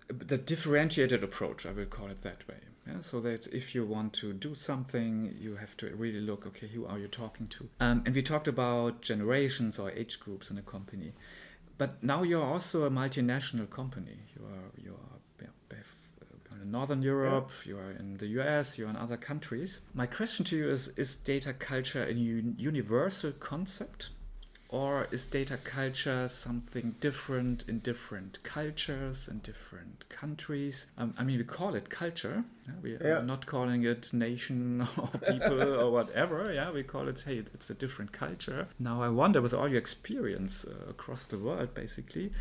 the 0.09 0.39
differentiated 0.39 1.25
approach, 1.25 1.67
I 1.67 1.73
will 1.73 1.87
call 1.87 2.09
it 2.09 2.23
that 2.23 2.47
way. 2.49 2.57
Yeah, 2.87 3.01
so 3.01 3.21
that 3.21 3.47
if 3.47 3.75
you 3.75 3.87
want 3.87 4.13
to 4.15 4.35
do 4.35 4.55
something, 4.55 5.35
you 5.39 5.57
have 5.57 5.75
to 5.79 5.87
really 5.97 6.21
look, 6.21 6.47
okay, 6.47 6.69
who 6.69 6.85
are 6.85 6.99
you 6.99 7.09
talking 7.09 7.47
to? 7.49 7.71
Um, 7.81 8.03
and 8.05 8.15
we 8.15 8.23
talked 8.23 8.47
about 8.47 9.01
generations 9.01 9.79
or 9.79 9.91
age 9.91 10.21
groups 10.21 10.51
in 10.51 10.59
a 10.59 10.63
company. 10.63 11.15
But 11.79 12.03
now 12.05 12.23
you're 12.23 12.45
also 12.45 12.85
a 12.85 12.91
multinational 12.91 13.71
company. 13.71 14.19
You 14.37 14.45
are, 14.45 14.85
you 14.85 14.93
are 14.93 15.19
yeah, 15.41 15.49
in 16.65 16.71
Northern 16.71 17.03
Europe, 17.03 17.51
you 17.65 17.79
are 17.79 17.91
in 17.93 18.17
the 18.17 18.27
US, 18.41 18.79
you're 18.79 18.89
in 18.89 18.97
other 18.97 19.17
countries. 19.17 19.83
My 19.95 20.07
question 20.07 20.45
to 20.47 20.57
you 20.57 20.71
is 20.71 20.89
Is 20.97 21.15
data 21.15 21.53
culture 21.53 22.03
a 22.05 22.13
universal 22.13 23.33
concept? 23.33 24.11
Or 24.71 25.07
is 25.13 25.27
data 25.27 25.57
culture 25.63 26.27
something 26.27 26.97
different 26.99 27.65
in 27.69 27.79
different 27.79 28.43
cultures 28.43 29.29
and 29.29 29.41
different 29.41 30.09
countries? 30.09 30.87
Um, 30.99 31.15
I 31.17 31.23
mean, 31.23 31.39
we 31.39 31.45
call 31.45 31.77
it 31.77 31.89
culture. 31.91 32.43
Yeah? 32.67 32.73
We 32.83 32.93
Yeah. 32.95 33.19
are 33.19 33.23
not 33.23 33.47
calling 33.47 33.85
it 33.85 34.13
nation 34.13 34.81
or 34.99 35.09
people 35.31 35.63
or 35.83 35.93
whatever. 35.93 36.53
Yeah, 36.53 36.73
we 36.73 36.83
call 36.83 37.07
it, 37.09 37.21
hey, 37.25 37.45
it's 37.55 37.71
a 37.71 37.75
different 37.75 38.11
culture. 38.13 38.67
Now, 38.81 39.01
I 39.01 39.11
wonder, 39.11 39.41
with 39.41 39.55
all 39.55 39.69
your 39.69 39.79
experience 39.79 40.65
uh, 40.65 40.91
across 40.91 41.27
the 41.27 41.39
world, 41.39 41.73
basically, 41.75 42.33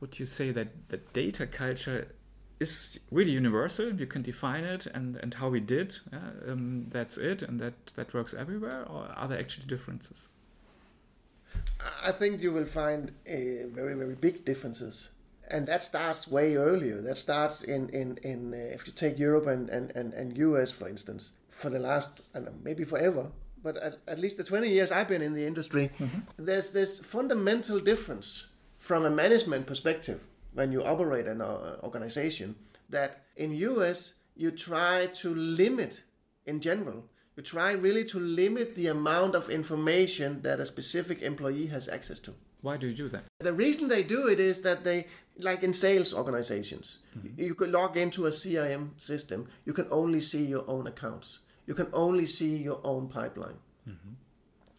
would 0.00 0.18
you 0.18 0.26
say 0.26 0.50
that 0.50 0.68
the 0.90 0.98
data 1.14 1.46
culture 1.46 2.08
is 2.60 2.98
really 3.10 3.32
universal? 3.32 3.92
You 3.92 4.06
can 4.06 4.22
define 4.22 4.64
it, 4.64 4.86
and, 4.86 5.16
and 5.16 5.34
how 5.34 5.48
we 5.48 5.60
did, 5.60 5.98
yeah, 6.12 6.52
um, 6.52 6.86
that's 6.90 7.16
it, 7.16 7.42
and 7.42 7.60
that, 7.60 7.74
that 7.96 8.12
works 8.12 8.34
everywhere? 8.34 8.84
Or 8.88 9.08
are 9.16 9.28
there 9.28 9.38
actually 9.38 9.66
differences? 9.66 10.28
I 12.02 12.12
think 12.12 12.42
you 12.42 12.52
will 12.52 12.64
find 12.64 13.10
uh, 13.28 13.68
very, 13.72 13.94
very 13.94 14.14
big 14.14 14.44
differences. 14.44 15.08
And 15.50 15.66
that 15.66 15.82
starts 15.82 16.28
way 16.28 16.56
earlier. 16.56 17.00
That 17.00 17.16
starts 17.16 17.62
in, 17.62 17.88
in, 17.90 18.18
in 18.22 18.52
uh, 18.52 18.74
if 18.74 18.86
you 18.86 18.92
take 18.92 19.18
Europe 19.18 19.46
and, 19.46 19.70
and, 19.70 19.90
and, 19.92 20.12
and 20.12 20.36
US, 20.36 20.70
for 20.70 20.88
instance, 20.88 21.32
for 21.48 21.70
the 21.70 21.78
last, 21.78 22.20
I 22.34 22.40
don't 22.40 22.46
know, 22.46 22.54
maybe 22.62 22.84
forever, 22.84 23.30
but 23.62 23.76
at, 23.78 23.98
at 24.06 24.18
least 24.18 24.36
the 24.36 24.44
20 24.44 24.68
years 24.68 24.92
I've 24.92 25.08
been 25.08 25.22
in 25.22 25.34
the 25.34 25.46
industry, 25.46 25.90
there's 26.36 26.72
this 26.72 26.98
fundamental 26.98 27.80
difference 27.80 28.48
from 28.78 29.04
a 29.04 29.10
management 29.10 29.66
perspective 29.66 30.20
when 30.58 30.72
you 30.72 30.82
operate 30.82 31.26
an 31.28 31.40
uh, 31.40 31.76
organization 31.84 32.56
that 32.88 33.22
in 33.36 33.52
US, 33.70 34.14
you 34.34 34.50
try 34.50 35.06
to 35.22 35.32
limit, 35.32 36.02
in 36.46 36.60
general, 36.60 37.04
you 37.36 37.44
try 37.44 37.70
really 37.72 38.04
to 38.06 38.18
limit 38.18 38.74
the 38.74 38.88
amount 38.88 39.36
of 39.36 39.48
information 39.50 40.42
that 40.42 40.58
a 40.58 40.66
specific 40.66 41.22
employee 41.22 41.66
has 41.66 41.88
access 41.88 42.18
to. 42.26 42.34
Why 42.60 42.76
do 42.76 42.88
you 42.88 42.96
do 43.04 43.08
that? 43.10 43.22
The 43.38 43.52
reason 43.52 43.86
they 43.86 44.02
do 44.02 44.26
it 44.26 44.40
is 44.40 44.60
that 44.62 44.82
they, 44.82 45.06
like 45.38 45.62
in 45.62 45.72
sales 45.72 46.12
organizations, 46.12 46.98
you 47.36 47.54
could 47.54 47.70
log 47.70 47.96
into 47.96 48.26
a 48.26 48.30
CRM 48.30 49.00
system, 49.00 49.46
you 49.64 49.72
can 49.72 49.86
only 49.92 50.20
see 50.20 50.44
your 50.44 50.64
own 50.66 50.88
accounts, 50.88 51.38
you 51.68 51.74
can 51.74 51.86
only 51.92 52.26
see 52.26 52.56
your 52.56 52.80
own 52.82 53.06
pipeline, 53.08 53.58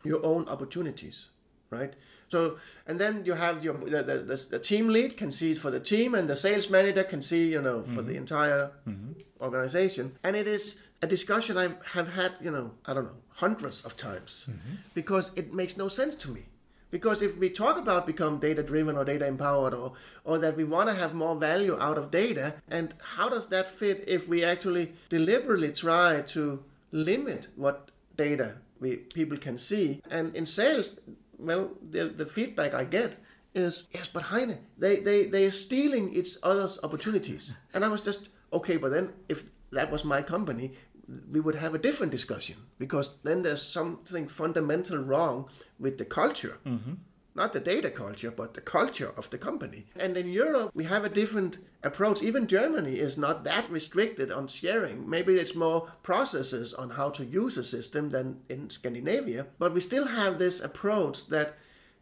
your 0.04 0.26
own 0.26 0.46
opportunities, 0.50 1.30
right? 1.70 1.94
So, 2.30 2.58
and 2.88 3.00
then 3.00 3.26
you 3.26 3.34
have 3.34 3.64
your 3.64 3.74
the, 3.74 4.04
the, 4.04 4.18
the, 4.20 4.46
the 4.52 4.60
team 4.60 4.88
lead 4.88 5.18
can 5.18 5.32
see 5.32 5.52
it 5.52 5.58
for 5.58 5.72
the 5.72 5.80
team, 5.80 6.16
and 6.16 6.30
the 6.30 6.36
sales 6.36 6.70
manager 6.70 7.04
can 7.04 7.22
see, 7.22 7.48
you 7.48 7.62
know, 7.62 7.84
for 7.84 8.02
the 8.02 8.14
mm-hmm. 8.14 8.18
entire 8.18 8.72
mm-hmm. 8.88 9.14
organization. 9.42 10.16
And 10.24 10.36
it 10.36 10.48
is 10.48 10.82
a 11.02 11.08
discussion 11.08 11.58
I 11.58 11.70
have 11.94 12.10
had, 12.14 12.34
you 12.42 12.52
know, 12.52 12.72
I 12.86 12.94
don't 12.94 13.06
know, 13.06 13.18
hundreds 13.30 13.84
of 13.84 13.98
times, 13.98 14.48
mm-hmm. 14.50 14.76
because 14.94 15.32
it 15.36 15.54
makes 15.54 15.78
no 15.78 15.88
sense 15.88 16.16
to 16.16 16.30
me. 16.30 16.46
Because 16.92 17.22
if 17.22 17.38
we 17.38 17.50
talk 17.50 17.78
about 17.78 18.08
become 18.08 18.40
data 18.40 18.64
driven 18.64 18.98
or 18.98 19.06
data 19.06 19.28
empowered 19.28 19.76
or, 19.76 19.94
or 20.24 20.40
that 20.40 20.58
we 20.58 20.64
want 20.64 20.90
to 20.90 20.96
have 20.96 21.14
more 21.14 21.36
value 21.36 21.78
out 21.80 21.98
of 22.00 22.10
data, 22.10 22.56
and 22.68 22.96
how 23.16 23.30
does 23.30 23.48
that 23.50 23.72
fit 23.72 24.04
if 24.08 24.28
we 24.28 24.44
actually 24.44 24.94
deliberately 25.08 25.72
try 25.72 26.22
to 26.22 26.64
limit 26.92 27.48
what 27.56 27.92
data 28.18 28.56
we 28.80 28.98
people 28.98 29.38
can 29.38 29.58
see? 29.58 30.02
And 30.10 30.36
in 30.36 30.48
sales, 30.48 31.00
well, 31.40 31.72
the, 31.90 32.06
the 32.06 32.26
feedback 32.26 32.74
I 32.74 32.84
get 32.84 33.18
is 33.56 33.86
yes, 33.92 34.08
but 34.08 34.24
Heine, 34.24 34.60
they, 34.78 34.98
they, 34.98 35.26
they 35.26 35.46
are 35.46 35.52
stealing 35.52 36.14
each 36.14 36.38
other's 36.44 36.80
opportunities. 36.84 37.54
And 37.74 37.84
I 37.84 37.88
was 37.88 38.02
just, 38.02 38.30
okay, 38.54 38.78
but 38.78 38.92
then 38.92 39.14
if 39.28 39.46
that 39.72 39.92
was 39.92 40.04
my 40.04 40.22
company, 40.22 40.74
we 41.32 41.40
would 41.40 41.56
have 41.56 41.74
a 41.74 41.80
different 41.80 42.12
discussion 42.12 42.56
because 42.78 43.18
then 43.24 43.42
there's 43.42 43.64
something 43.64 44.28
fundamental 44.28 44.98
wrong 44.98 45.50
with 45.80 45.98
the 45.98 46.06
culture. 46.06 46.60
Mm-hmm. 46.66 46.94
Not 47.36 47.54
the 47.54 47.60
data 47.60 47.90
culture, 47.90 48.32
but 48.32 48.54
the 48.54 48.62
culture 48.62 49.14
of 49.16 49.30
the 49.30 49.38
company. 49.38 49.86
And 49.96 50.18
in 50.18 50.30
Europe, 50.30 50.72
we 50.74 50.86
have 50.86 51.06
a 51.06 51.10
different 51.10 51.60
approach. 51.84 52.22
Even 52.22 52.48
Germany 52.48 52.96
is 53.00 53.18
not 53.18 53.44
that 53.44 53.70
restricted 53.70 54.32
on 54.32 54.48
sharing. 54.48 55.10
Maybe 55.10 55.36
it's 55.36 55.56
more 55.56 55.92
processes 56.04 56.74
on 56.74 56.92
how 56.92 57.10
to 57.12 57.26
use 57.26 57.56
a 57.56 57.64
system 57.64 58.10
than 58.10 58.42
in 58.50 58.70
Scandinavia. 58.70 59.48
But 59.58 59.74
we 59.74 59.82
still 59.82 60.08
have 60.08 60.40
this 60.40 60.60
approach 60.60 61.28
that 61.28 61.56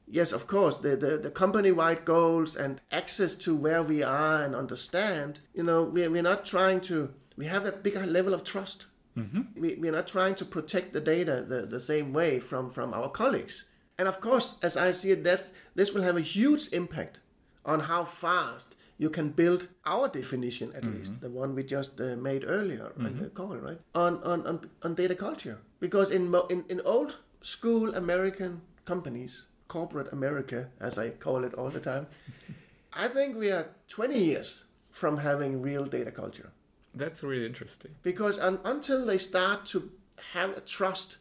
yes, 0.07 0.31
of 0.31 0.47
course, 0.47 0.77
the, 0.77 0.95
the, 0.95 1.17
the 1.17 1.31
company 1.31 1.71
wide 1.71 2.05
goals 2.05 2.55
and 2.55 2.81
access 2.91 3.35
to 3.35 3.55
where 3.55 3.83
we 3.83 4.01
are 4.01 4.41
and 4.41 4.55
understand, 4.55 5.41
you 5.53 5.63
know, 5.63 5.83
we, 5.83 6.07
we're 6.07 6.21
not 6.21 6.45
trying 6.45 6.81
to, 6.81 7.13
we 7.35 7.45
have 7.45 7.65
a 7.65 7.71
bigger 7.71 8.05
level 8.05 8.33
of 8.33 8.43
trust. 8.43 8.85
Mm-hmm. 9.17 9.59
We, 9.59 9.75
we're 9.75 9.91
not 9.91 10.07
trying 10.07 10.35
to 10.35 10.45
protect 10.45 10.93
the 10.93 11.01
data 11.01 11.43
the, 11.47 11.61
the 11.61 11.79
same 11.79 12.13
way 12.13 12.39
from, 12.39 12.69
from 12.69 12.93
our 12.93 13.09
colleagues. 13.09 13.65
And 13.99 14.07
of 14.07 14.19
course, 14.21 14.57
as 14.62 14.77
I 14.77 14.91
see 14.91 15.12
it, 15.12 15.23
that's, 15.23 15.51
this 15.75 15.93
will 15.93 16.03
have 16.03 16.17
a 16.17 16.21
huge 16.21 16.71
impact 16.71 17.19
on 17.65 17.79
how 17.81 18.05
fast 18.05 18.75
you 18.99 19.10
can 19.10 19.29
build 19.29 19.67
our 19.86 20.07
definition, 20.07 20.71
at 20.75 20.83
least, 20.86 21.19
the 21.21 21.29
one 21.29 21.53
we 21.55 21.63
just 21.63 21.99
uh, 22.01 22.15
made 22.15 22.43
earlier 22.47 22.93
on 22.99 23.17
the 23.19 23.29
call, 23.29 23.55
right? 23.57 23.79
On, 23.93 24.21
on, 24.23 24.45
on, 24.47 24.69
on 24.83 24.95
data 24.95 25.13
culture. 25.15 25.60
Because 25.79 26.10
in, 26.12 26.29
mo- 26.29 26.47
in, 26.49 26.63
in 26.69 26.81
old 26.81 27.17
school 27.41 27.93
American 27.95 28.62
companies, 28.86 29.45
corporate 29.67 30.12
America, 30.13 30.69
as 30.79 30.97
I 30.97 31.10
call 31.12 31.43
it 31.43 31.53
all 31.53 31.69
the 31.69 31.79
time, 31.79 32.07
I 32.93 33.07
think 33.07 33.38
we 33.38 33.51
are 33.51 33.67
20 33.89 34.17
years 34.17 34.65
from 34.89 35.17
having 35.17 35.62
real 35.62 35.86
data 35.86 36.10
culture. 36.12 36.51
That's 36.95 37.21
really 37.21 37.45
interesting. 37.45 37.91
Because 38.01 38.39
un- 38.39 38.60
until 38.65 39.05
they 39.05 39.19
start 39.19 39.67
to 39.67 39.91
have 40.33 40.57
a 40.57 40.62
trust 40.62 41.17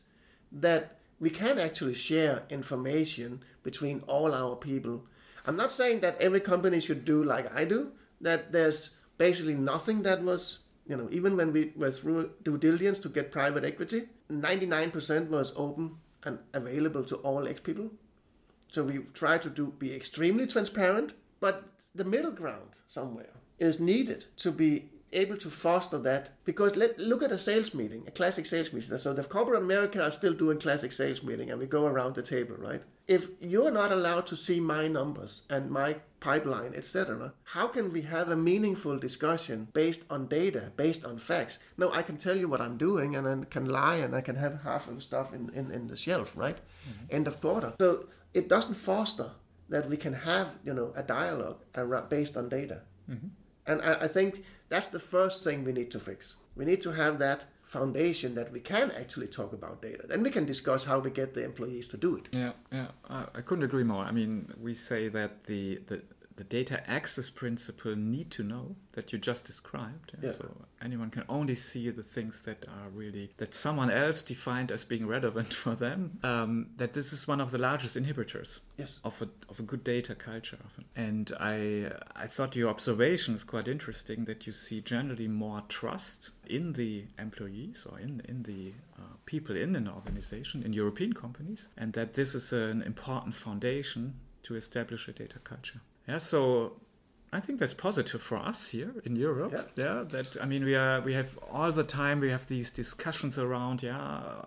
that 0.52 0.95
we 1.18 1.30
can 1.30 1.58
actually 1.58 1.94
share 1.94 2.42
information 2.50 3.42
between 3.62 4.00
all 4.06 4.34
our 4.34 4.56
people. 4.56 5.04
I'm 5.46 5.56
not 5.56 5.72
saying 5.72 6.00
that 6.00 6.20
every 6.20 6.40
company 6.40 6.80
should 6.80 7.04
do 7.04 7.22
like 7.22 7.54
I 7.54 7.64
do, 7.64 7.92
that 8.20 8.52
there's 8.52 8.90
basically 9.18 9.54
nothing 9.54 10.02
that 10.02 10.22
was, 10.22 10.60
you 10.86 10.96
know, 10.96 11.08
even 11.10 11.36
when 11.36 11.52
we 11.52 11.72
were 11.76 11.90
through 11.90 12.30
due 12.42 12.58
diligence 12.58 12.98
to 13.00 13.08
get 13.08 13.32
private 13.32 13.64
equity, 13.64 14.08
99% 14.30 15.28
was 15.28 15.52
open 15.56 15.96
and 16.24 16.38
available 16.52 17.04
to 17.04 17.16
all 17.16 17.46
ex 17.48 17.60
people. 17.60 17.90
So 18.72 18.82
we 18.82 18.98
try 19.14 19.38
to 19.38 19.48
do 19.48 19.72
be 19.78 19.94
extremely 19.94 20.46
transparent, 20.46 21.14
but 21.40 21.64
the 21.94 22.04
middle 22.04 22.32
ground 22.32 22.78
somewhere 22.86 23.32
is 23.58 23.80
needed 23.80 24.26
to 24.36 24.50
be 24.52 24.90
able 25.12 25.36
to 25.36 25.50
foster 25.50 25.98
that 25.98 26.30
because 26.44 26.76
let 26.76 26.98
look 26.98 27.22
at 27.22 27.32
a 27.32 27.38
sales 27.38 27.74
meeting, 27.74 28.04
a 28.06 28.10
classic 28.10 28.46
sales 28.46 28.72
meeting. 28.72 28.98
So 28.98 29.12
the 29.12 29.24
corporate 29.24 29.62
America 29.62 30.02
are 30.02 30.10
still 30.10 30.34
doing 30.34 30.58
classic 30.58 30.92
sales 30.92 31.22
meeting, 31.22 31.50
and 31.50 31.60
we 31.60 31.66
go 31.66 31.86
around 31.86 32.14
the 32.14 32.22
table, 32.22 32.56
right? 32.58 32.82
If 33.06 33.28
you're 33.40 33.70
not 33.70 33.92
allowed 33.92 34.26
to 34.28 34.36
see 34.36 34.58
my 34.58 34.88
numbers 34.88 35.42
and 35.48 35.70
my 35.70 35.96
pipeline, 36.18 36.74
etc., 36.74 37.32
how 37.44 37.68
can 37.68 37.92
we 37.92 38.02
have 38.02 38.30
a 38.30 38.36
meaningful 38.36 38.98
discussion 38.98 39.68
based 39.72 40.02
on 40.10 40.26
data, 40.26 40.72
based 40.76 41.04
on 41.04 41.18
facts? 41.18 41.60
No, 41.76 41.92
I 41.92 42.02
can 42.02 42.16
tell 42.16 42.36
you 42.36 42.48
what 42.48 42.60
I'm 42.60 42.76
doing, 42.76 43.14
and 43.14 43.28
I 43.28 43.44
can 43.48 43.66
lie, 43.66 43.96
and 43.96 44.14
I 44.14 44.20
can 44.22 44.36
have 44.36 44.62
half 44.62 44.88
of 44.88 44.96
the 44.96 45.00
stuff 45.00 45.32
in, 45.32 45.50
in, 45.54 45.70
in 45.70 45.86
the 45.86 45.96
shelf, 45.96 46.36
right? 46.36 46.56
Mm-hmm. 46.56 47.14
End 47.14 47.28
of 47.28 47.40
quarter. 47.40 47.74
So 47.78 48.06
it 48.34 48.48
doesn't 48.48 48.74
foster 48.74 49.30
that 49.68 49.88
we 49.88 49.96
can 49.96 50.12
have, 50.12 50.48
you 50.64 50.74
know, 50.74 50.92
a 50.96 51.02
dialogue 51.02 51.62
around, 51.76 52.08
based 52.08 52.36
on 52.36 52.48
data. 52.48 52.82
Mm-hmm. 53.10 53.28
And 53.66 53.82
I, 53.82 54.02
I 54.02 54.08
think 54.08 54.44
that's 54.68 54.88
the 54.88 54.98
first 54.98 55.44
thing 55.44 55.64
we 55.64 55.72
need 55.72 55.90
to 55.92 56.00
fix. 56.00 56.36
We 56.56 56.64
need 56.64 56.80
to 56.82 56.92
have 56.92 57.18
that 57.18 57.44
foundation 57.62 58.34
that 58.36 58.52
we 58.52 58.60
can 58.60 58.90
actually 58.92 59.26
talk 59.26 59.52
about 59.52 59.82
data. 59.82 60.06
Then 60.06 60.22
we 60.22 60.30
can 60.30 60.46
discuss 60.46 60.84
how 60.84 61.00
we 61.00 61.10
get 61.10 61.34
the 61.34 61.44
employees 61.44 61.86
to 61.88 61.96
do 61.96 62.16
it. 62.16 62.28
Yeah, 62.32 62.52
yeah, 62.72 62.88
I, 63.10 63.26
I 63.34 63.40
couldn't 63.40 63.64
agree 63.64 63.84
more. 63.84 64.04
I 64.04 64.12
mean, 64.12 64.52
we 64.60 64.72
say 64.72 65.08
that 65.08 65.44
the, 65.44 65.80
the 65.86 66.02
the 66.36 66.44
data 66.44 66.88
access 66.88 67.30
principle 67.30 67.96
need 67.96 68.30
to 68.30 68.42
know 68.42 68.76
that 68.92 69.12
you 69.12 69.18
just 69.18 69.44
described. 69.46 70.12
Yeah. 70.22 70.32
So 70.32 70.66
anyone 70.82 71.10
can 71.10 71.24
only 71.28 71.54
see 71.54 71.90
the 71.90 72.02
things 72.02 72.42
that 72.42 72.64
are 72.68 72.88
really 72.90 73.30
that 73.38 73.54
someone 73.54 73.90
else 73.90 74.22
defined 74.22 74.70
as 74.70 74.84
being 74.84 75.06
relevant 75.06 75.52
for 75.54 75.74
them. 75.74 76.18
Um, 76.22 76.68
that 76.76 76.92
this 76.92 77.12
is 77.12 77.26
one 77.26 77.40
of 77.40 77.50
the 77.50 77.58
largest 77.58 77.96
inhibitors 77.96 78.60
Yes. 78.76 79.00
of 79.04 79.20
a 79.22 79.28
of 79.48 79.60
a 79.60 79.62
good 79.62 79.82
data 79.84 80.14
culture. 80.14 80.58
Often. 80.64 80.84
And 80.94 81.32
I 81.40 81.90
I 82.14 82.26
thought 82.26 82.54
your 82.56 82.68
observation 82.70 83.34
is 83.34 83.44
quite 83.44 83.68
interesting 83.68 84.24
that 84.26 84.46
you 84.46 84.52
see 84.52 84.80
generally 84.80 85.28
more 85.28 85.62
trust 85.68 86.30
in 86.46 86.74
the 86.74 87.04
employees 87.18 87.86
or 87.90 87.98
in 87.98 88.20
in 88.28 88.42
the 88.42 88.72
uh, 88.98 89.02
people 89.24 89.56
in 89.56 89.74
an 89.76 89.88
organization 89.88 90.62
in 90.62 90.72
European 90.72 91.12
companies, 91.12 91.68
and 91.76 91.92
that 91.94 92.14
this 92.14 92.34
is 92.34 92.52
an 92.52 92.82
important 92.82 93.34
foundation 93.34 94.14
to 94.42 94.54
establish 94.54 95.08
a 95.08 95.12
data 95.12 95.38
culture. 95.42 95.80
Yeah, 96.08 96.18
so 96.18 96.72
I 97.32 97.40
think 97.40 97.58
that's 97.58 97.74
positive 97.74 98.22
for 98.22 98.38
us 98.38 98.68
here 98.68 98.94
in 99.04 99.16
Europe. 99.16 99.52
Yeah. 99.76 100.04
that 100.08 100.36
I 100.40 100.46
mean 100.46 100.64
we 100.64 100.74
are 100.74 101.00
we 101.00 101.14
have 101.14 101.38
all 101.50 101.72
the 101.72 101.84
time 101.84 102.20
we 102.20 102.30
have 102.30 102.46
these 102.46 102.70
discussions 102.70 103.38
around 103.38 103.82
yeah 103.82 104.42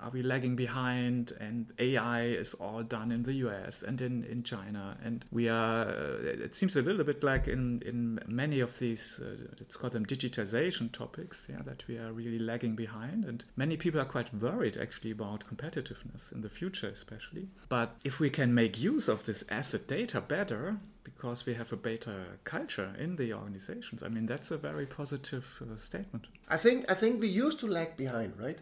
are 0.00 0.10
we 0.10 0.22
lagging 0.22 0.56
behind 0.56 1.32
and 1.40 1.72
AI 1.78 2.26
is 2.26 2.54
all 2.54 2.82
done 2.82 3.10
in 3.10 3.22
the 3.22 3.34
US 3.34 3.82
and 3.82 4.00
in, 4.00 4.24
in 4.24 4.42
China 4.42 4.96
and 5.02 5.24
we 5.30 5.48
are 5.48 5.86
uh, 5.86 6.44
it 6.44 6.54
seems 6.54 6.76
a 6.76 6.82
little 6.82 7.04
bit 7.04 7.22
like 7.22 7.48
in 7.48 7.82
in 7.84 8.20
many 8.26 8.60
of 8.60 8.78
these 8.78 9.20
uh, 9.20 9.36
let's 9.58 9.76
call 9.76 9.90
them 9.90 10.06
digitization 10.06 10.90
topics 10.92 11.48
yeah 11.50 11.62
that 11.64 11.86
we 11.88 11.98
are 11.98 12.12
really 12.12 12.38
lagging 12.38 12.74
behind 12.74 13.24
and 13.24 13.44
many 13.56 13.76
people 13.76 14.00
are 14.00 14.04
quite 14.04 14.32
worried 14.34 14.76
actually 14.76 15.10
about 15.10 15.44
competitiveness 15.48 16.32
in 16.32 16.42
the 16.42 16.48
future 16.48 16.88
especially 16.88 17.48
but 17.68 17.96
if 18.04 18.20
we 18.20 18.30
can 18.30 18.54
make 18.54 18.78
use 18.78 19.08
of 19.08 19.24
this 19.24 19.44
asset 19.50 19.86
data 19.86 20.20
better 20.20 20.78
because 21.04 21.46
we 21.46 21.54
have 21.54 21.72
a 21.72 21.76
better 21.76 22.38
culture 22.44 22.94
in 22.98 23.16
the 23.16 23.32
organizations. 23.32 24.02
I 24.02 24.08
mean, 24.08 24.26
that's 24.26 24.50
a 24.50 24.58
very 24.58 24.86
positive 24.86 25.62
uh, 25.62 25.76
statement. 25.78 26.26
I 26.48 26.56
think 26.56 26.84
I 26.90 26.94
think 26.94 27.20
we 27.20 27.28
used 27.28 27.60
to 27.60 27.66
lag 27.66 27.96
behind, 27.96 28.34
right? 28.38 28.58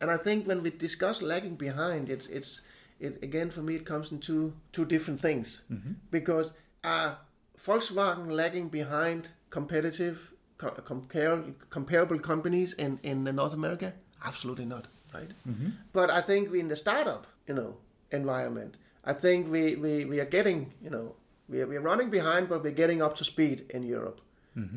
And 0.00 0.10
I 0.10 0.16
think 0.16 0.46
when 0.46 0.62
we 0.62 0.70
discuss 0.70 1.22
lagging 1.22 1.56
behind, 1.56 2.10
it's 2.10 2.26
it's 2.26 2.60
it 3.00 3.22
again 3.22 3.50
for 3.50 3.62
me 3.62 3.74
it 3.76 3.84
comes 3.84 4.12
in 4.12 4.18
two 4.18 4.54
two 4.72 4.84
different 4.84 5.20
things 5.20 5.62
mm-hmm. 5.70 5.92
because 6.10 6.52
are 6.84 7.18
Volkswagen 7.58 8.30
lagging 8.30 8.68
behind 8.68 9.28
competitive 9.50 10.32
co- 10.58 10.70
compare, 10.70 11.42
comparable 11.70 12.18
companies 12.18 12.72
in 12.74 12.98
in 13.02 13.24
North 13.24 13.54
America? 13.54 13.94
Absolutely 14.24 14.64
not, 14.64 14.86
right? 15.14 15.32
Mm-hmm. 15.48 15.68
But 15.92 16.10
I 16.10 16.20
think 16.20 16.50
we 16.50 16.60
in 16.60 16.68
the 16.68 16.76
startup, 16.76 17.26
you 17.46 17.54
know, 17.54 17.76
environment, 18.10 18.76
I 19.04 19.12
think 19.12 19.50
we 19.50 19.76
we, 19.76 20.04
we 20.04 20.20
are 20.20 20.26
getting, 20.26 20.72
you 20.82 20.90
know, 20.90 21.14
we 21.48 21.60
are, 21.60 21.66
we 21.66 21.76
are 21.76 21.80
running 21.80 22.10
behind, 22.10 22.48
but 22.48 22.62
we're 22.62 22.72
getting 22.72 23.02
up 23.02 23.16
to 23.16 23.24
speed 23.24 23.66
in 23.70 23.82
Europe. 23.82 24.20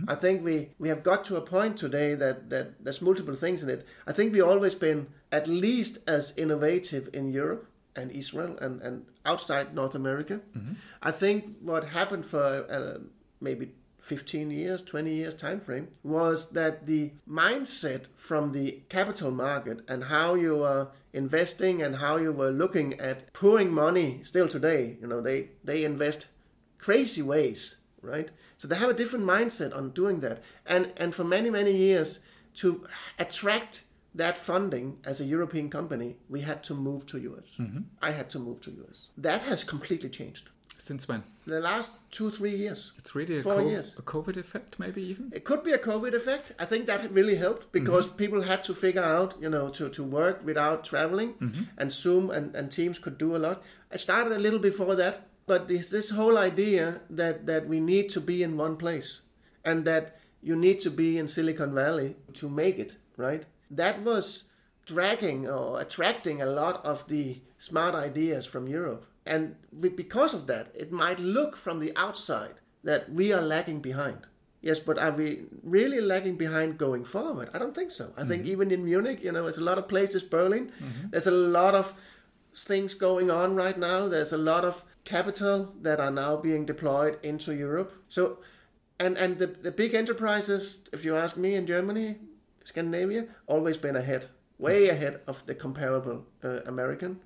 I 0.10 0.15
think 0.15 0.44
we, 0.44 0.70
we 0.78 0.89
have 0.89 1.04
got 1.04 1.24
to 1.26 1.38
a 1.38 1.42
point 1.42 1.78
today 1.78 2.13
that, 2.15 2.50
that 2.50 2.84
there's 2.84 3.02
multiple 3.02 3.36
things 3.36 3.63
in 3.63 3.70
it. 3.70 3.86
I 4.06 4.12
think 4.12 4.34
we've 4.34 4.44
always 4.44 4.76
been 4.76 5.08
at 5.32 5.48
least 5.48 6.00
as 6.08 6.34
innovative 6.38 7.10
in 7.13 7.32
Europe 7.32 7.65
and 7.96 8.12
Israel 8.12 8.58
and, 8.62 8.82
and 8.82 9.06
outside 9.26 9.74
North 9.74 9.96
America. 9.96 10.42
I 11.02 11.12
think 11.12 11.58
what 11.62 11.84
happened 11.86 12.26
for 12.26 12.65
uh, 12.70 13.00
maybe 13.39 13.72
15 14.00 14.52
years, 14.52 14.82
20 14.82 15.13
years 15.13 15.36
time 15.36 15.60
frame 15.60 15.88
was 16.04 16.52
that 16.52 16.86
the 16.86 17.12
mindset 17.30 18.06
from 18.15 18.52
the 18.52 18.82
capital 18.89 19.32
market 19.32 19.82
and 19.88 20.06
how 20.06 20.36
you 20.36 20.58
were 20.58 20.88
investing 21.13 21.82
and 21.82 21.98
how 21.98 22.18
you 22.18 22.32
were 22.32 22.50
looking 22.52 23.00
at 23.00 23.32
pouring 23.34 23.72
money 23.72 24.22
still 24.24 24.48
today, 24.48 24.98
you 25.02 25.08
know, 25.08 25.22
they, 25.22 25.50
they 25.63 25.84
invest 25.84 26.28
crazy 26.78 27.22
ways, 27.22 27.78
right? 28.02 28.30
So 28.60 28.67
they 28.67 28.76
have 28.76 28.89
a 28.89 28.93
different 28.93 29.26
mindset 29.26 29.76
on 29.76 29.91
doing 29.91 30.19
that. 30.19 30.43
And 30.65 30.91
and 30.98 31.15
for 31.15 31.24
many 31.24 31.50
many 31.50 31.76
years 31.76 32.19
to 32.56 32.86
attract 33.17 33.84
that 34.13 34.38
funding 34.38 34.98
as 35.06 35.22
a 35.22 35.26
European 35.26 35.69
company, 35.69 36.17
we 36.28 36.41
had 36.41 36.62
to 36.65 36.74
move 36.74 37.06
to 37.08 37.17
US. 37.32 37.56
Mm-hmm. 37.58 37.82
I 38.02 38.12
had 38.12 38.30
to 38.32 38.39
move 38.39 38.60
to 38.62 38.72
US. 38.84 39.10
That 39.17 39.41
has 39.43 39.63
completely 39.63 40.10
changed. 40.10 40.50
Since 40.78 41.08
when? 41.08 41.24
The 41.45 41.60
last 41.60 42.00
two, 42.12 42.32
three 42.32 42.56
years. 42.56 42.93
It's 42.98 43.13
really 43.13 43.38
a, 43.38 43.43
Four 43.43 43.62
co- 43.62 43.69
years. 43.69 43.98
a 43.98 44.02
COVID 44.02 44.38
effect, 44.38 44.80
maybe 44.80 45.04
even. 45.04 45.32
It 45.34 45.43
could 45.45 45.63
be 45.63 45.72
a 45.72 45.78
COVID 45.78 46.13
effect. 46.13 46.54
I 46.58 46.65
think 46.65 46.88
that 46.88 47.12
really 47.12 47.36
helped 47.36 47.63
mm-hmm. 47.63 47.86
because 47.86 48.08
people 48.08 48.41
had 48.41 48.63
to 48.63 48.74
figure 48.74 49.04
out, 49.04 49.36
you 49.39 49.50
know, 49.50 49.69
to, 49.69 49.89
to 49.89 50.04
work 50.04 50.43
without 50.43 50.84
traveling, 50.84 51.34
mm-hmm. 51.36 51.63
and 51.78 51.91
Zoom 51.91 52.30
and, 52.32 52.56
and 52.56 52.72
Teams 52.72 52.98
could 52.98 53.17
do 53.17 53.36
a 53.36 53.39
lot. 53.45 53.62
I 53.91 53.98
started 53.98 54.34
a 54.34 54.39
little 54.39 54.60
before 54.60 54.95
that, 54.95 55.29
but 55.50 55.68
this 55.68 55.90
this 55.90 56.12
whole 56.12 56.38
idea 56.38 57.02
that 57.10 57.48
that 57.48 57.68
we 57.68 57.80
need 57.80 58.08
to 58.16 58.22
be 58.22 58.44
in 58.44 58.56
one 58.56 58.76
place 58.78 59.22
and 59.66 59.84
that 59.84 60.16
you 60.48 60.56
need 60.56 60.80
to 60.82 60.92
be 60.92 61.18
in 61.18 61.28
Silicon 61.28 61.74
Valley 61.74 62.16
to 62.36 62.48
make 62.48 62.78
it, 62.78 62.92
right? 63.18 63.44
That 63.82 64.04
was 64.04 64.44
dragging 64.86 65.50
or 65.50 65.82
attracting 65.82 66.42
a 66.42 66.52
lot 66.62 66.86
of 66.86 67.08
the 67.08 67.42
smart 67.58 67.96
ideas 67.96 68.46
from 68.46 68.68
Europe. 68.68 69.06
And 69.26 69.56
we, 69.82 69.90
because 69.90 70.34
of 70.36 70.46
that, 70.48 70.72
it 70.76 70.92
might 70.92 71.20
look 71.20 71.58
from 71.58 71.80
the 71.80 71.94
outside 71.96 72.62
that 72.84 73.12
we 73.12 73.34
are 73.34 73.42
lagging 73.42 73.82
behind. 73.82 74.28
Yes, 74.62 74.80
but 74.80 74.98
are 75.00 75.12
we 75.12 75.46
really 75.64 76.02
lagging 76.02 76.36
behind 76.36 76.78
going 76.78 77.06
forward? 77.06 77.50
I 77.54 77.60
don't 77.60 77.76
think 77.76 77.92
so. 77.92 78.14
I 78.18 78.24
think 78.24 78.44
mm-hmm. 78.44 78.52
even 78.52 78.72
in 78.72 78.86
Munich, 78.86 79.24
you 79.24 79.32
know, 79.32 79.44
there's 79.44 79.58
a 79.66 79.70
lot 79.72 79.78
of 79.78 79.88
places, 79.88 80.24
Berlin, 80.24 80.72
mm-hmm. 80.72 81.10
there's 81.12 81.28
a 81.28 81.40
lot 81.60 81.76
of 81.76 81.94
things 82.63 82.93
going 82.93 83.32
on 83.32 83.56
right 83.56 83.78
now. 83.78 84.08
There's 84.08 84.34
a 84.34 84.38
lot 84.38 84.65
of 84.65 84.84
capital 85.06 85.74
that 85.82 86.00
are 86.00 86.12
now 86.12 86.38
being 86.38 86.65
deployed 86.65 87.17
into 87.24 87.54
Europe. 87.54 87.91
So, 88.10 88.39
and 89.00 89.17
and 89.17 89.38
the, 89.38 89.48
the 89.48 89.72
big 89.72 89.93
enterprises, 89.93 90.82
if 90.91 91.06
you 91.06 91.15
ask 91.15 91.38
me, 91.38 91.56
in 91.56 91.65
Germany, 91.65 92.17
Scandinavia, 92.63 93.28
always 93.48 93.78
been 93.78 93.95
ahead, 93.95 94.30
way 94.58 94.89
ahead 94.89 95.22
of 95.28 95.45
the 95.45 95.56
comparable 95.56 96.26
uh, 96.43 96.62
American. 96.65 97.19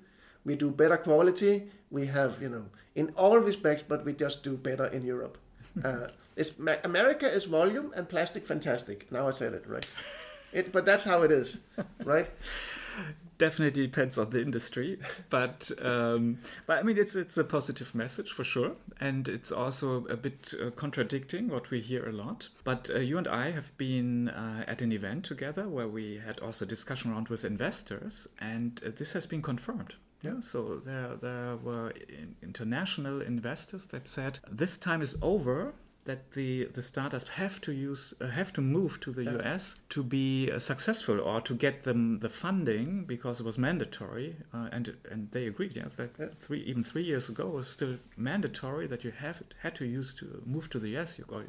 We 0.44 0.56
do 0.56 0.70
better 0.70 0.96
quality. 0.96 1.70
We 1.90 2.06
have, 2.06 2.40
you 2.42 2.48
know, 2.48 2.66
in 2.94 3.12
all 3.16 3.38
respects, 3.38 3.82
but 3.86 4.04
we 4.04 4.12
just 4.12 4.42
do 4.42 4.56
better 4.56 4.86
in 4.86 5.04
Europe. 5.04 5.38
Uh, 5.84 6.06
it's, 6.36 6.52
America 6.84 7.28
is 7.28 7.46
volume 7.46 7.92
and 7.96 8.08
plastic 8.08 8.46
fantastic. 8.46 9.10
Now 9.10 9.26
I 9.26 9.32
said 9.32 9.54
it 9.54 9.66
right. 9.66 9.84
It, 10.52 10.70
but 10.70 10.86
that's 10.86 11.04
how 11.04 11.22
it 11.22 11.32
is, 11.32 11.58
right? 12.04 12.30
Definitely 13.36 13.86
depends 13.86 14.16
on 14.16 14.30
the 14.30 14.40
industry, 14.40 14.98
but 15.30 15.70
um, 15.82 16.38
but 16.66 16.78
I 16.78 16.82
mean 16.82 16.96
it's 16.96 17.16
it's 17.16 17.36
a 17.36 17.42
positive 17.44 17.94
message 17.94 18.30
for 18.30 18.44
sure, 18.44 18.72
and 19.00 19.28
it's 19.28 19.50
also 19.50 20.06
a 20.06 20.16
bit 20.16 20.54
uh, 20.62 20.70
contradicting 20.70 21.48
what 21.48 21.70
we 21.70 21.80
hear 21.80 22.08
a 22.08 22.12
lot. 22.12 22.48
But 22.62 22.90
uh, 22.94 23.00
you 23.00 23.18
and 23.18 23.26
I 23.26 23.50
have 23.50 23.76
been 23.76 24.28
uh, 24.28 24.64
at 24.68 24.82
an 24.82 24.92
event 24.92 25.24
together 25.24 25.68
where 25.68 25.88
we 25.88 26.20
had 26.24 26.38
also 26.40 26.64
discussion 26.64 27.10
around 27.10 27.28
with 27.28 27.44
investors, 27.44 28.28
and 28.40 28.80
uh, 28.86 28.90
this 28.96 29.12
has 29.14 29.26
been 29.26 29.42
confirmed. 29.42 29.94
Yeah, 30.22 30.40
so 30.40 30.80
there 30.84 31.16
there 31.20 31.56
were 31.56 31.92
international 32.42 33.20
investors 33.20 33.88
that 33.88 34.08
said 34.08 34.38
this 34.50 34.78
time 34.78 35.02
is 35.02 35.16
over. 35.20 35.74
That 36.04 36.32
the, 36.32 36.66
the 36.66 36.82
startups 36.82 37.28
have 37.30 37.62
to 37.62 37.72
use 37.72 38.12
uh, 38.20 38.26
have 38.26 38.52
to 38.54 38.60
move 38.60 39.00
to 39.00 39.10
the 39.10 39.24
US 39.38 39.76
to 39.88 40.02
be 40.02 40.50
uh, 40.50 40.58
successful 40.58 41.18
or 41.18 41.40
to 41.40 41.54
get 41.54 41.84
them 41.84 42.18
the 42.20 42.28
funding 42.28 43.04
because 43.04 43.40
it 43.40 43.46
was 43.46 43.56
mandatory 43.56 44.36
uh, 44.52 44.68
and 44.70 44.94
and 45.10 45.30
they 45.30 45.46
agreed 45.46 45.74
yeah 45.76 45.88
that 45.96 46.38
three 46.40 46.60
even 46.60 46.84
three 46.84 47.02
years 47.02 47.28
ago 47.30 47.48
it 47.48 47.54
was 47.54 47.68
still 47.68 47.96
mandatory 48.16 48.86
that 48.86 49.02
you 49.02 49.12
have 49.12 49.42
had 49.62 49.74
to 49.76 49.86
use 49.86 50.12
to 50.14 50.42
move 50.44 50.68
to 50.70 50.78
the 50.78 50.90
US 50.98 51.18
you 51.18 51.24
got 51.24 51.44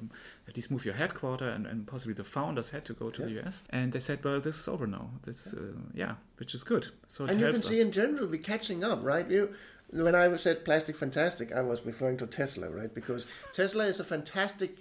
at 0.48 0.56
least 0.56 0.72
move 0.72 0.86
your 0.86 0.96
headquarter 0.96 1.50
and, 1.50 1.68
and 1.68 1.86
possibly 1.86 2.14
the 2.14 2.24
founders 2.24 2.70
had 2.70 2.86
to 2.86 2.94
go 2.94 3.10
to 3.10 3.22
the 3.24 3.40
US 3.42 3.64
and 3.72 3.92
they 3.92 4.00
said 4.00 4.24
well 4.24 4.40
this 4.40 4.58
is 4.60 4.68
over 4.68 4.88
now. 4.88 5.10
This 5.24 5.54
uh, 5.54 5.60
yeah 5.94 6.16
which 6.38 6.54
is 6.54 6.64
good. 6.64 6.88
So 7.08 7.26
it 7.26 7.32
and 7.32 7.40
you 7.40 7.48
can 7.48 7.62
see 7.62 7.80
us. 7.80 7.86
in 7.88 7.92
general 7.92 8.28
we're 8.28 8.40
catching 8.42 8.84
up, 8.84 9.00
right? 9.04 9.30
You, 9.30 9.54
when 9.90 10.16
I 10.16 10.36
said 10.36 10.66
plastic 10.66 10.96
fantastic, 10.96 11.52
I 11.52 11.62
was 11.62 11.86
referring 11.86 12.18
to 12.18 12.28
Tesla, 12.28 12.70
right? 12.70 12.94
Because 12.94 13.28
Tesla 13.54 13.86
is 13.86 14.00
a 14.00 14.04
fantastic 14.04 14.78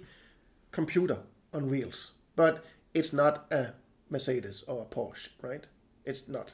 computer 0.71 1.19
on 1.53 1.69
wheels, 1.69 2.11
but 2.35 2.65
it's 2.93 3.13
not 3.13 3.45
a 3.51 3.69
Mercedes 4.09 4.63
or 4.67 4.81
a 4.81 4.85
Porsche, 4.85 5.29
right? 5.41 5.65
It's 6.05 6.27
not. 6.27 6.53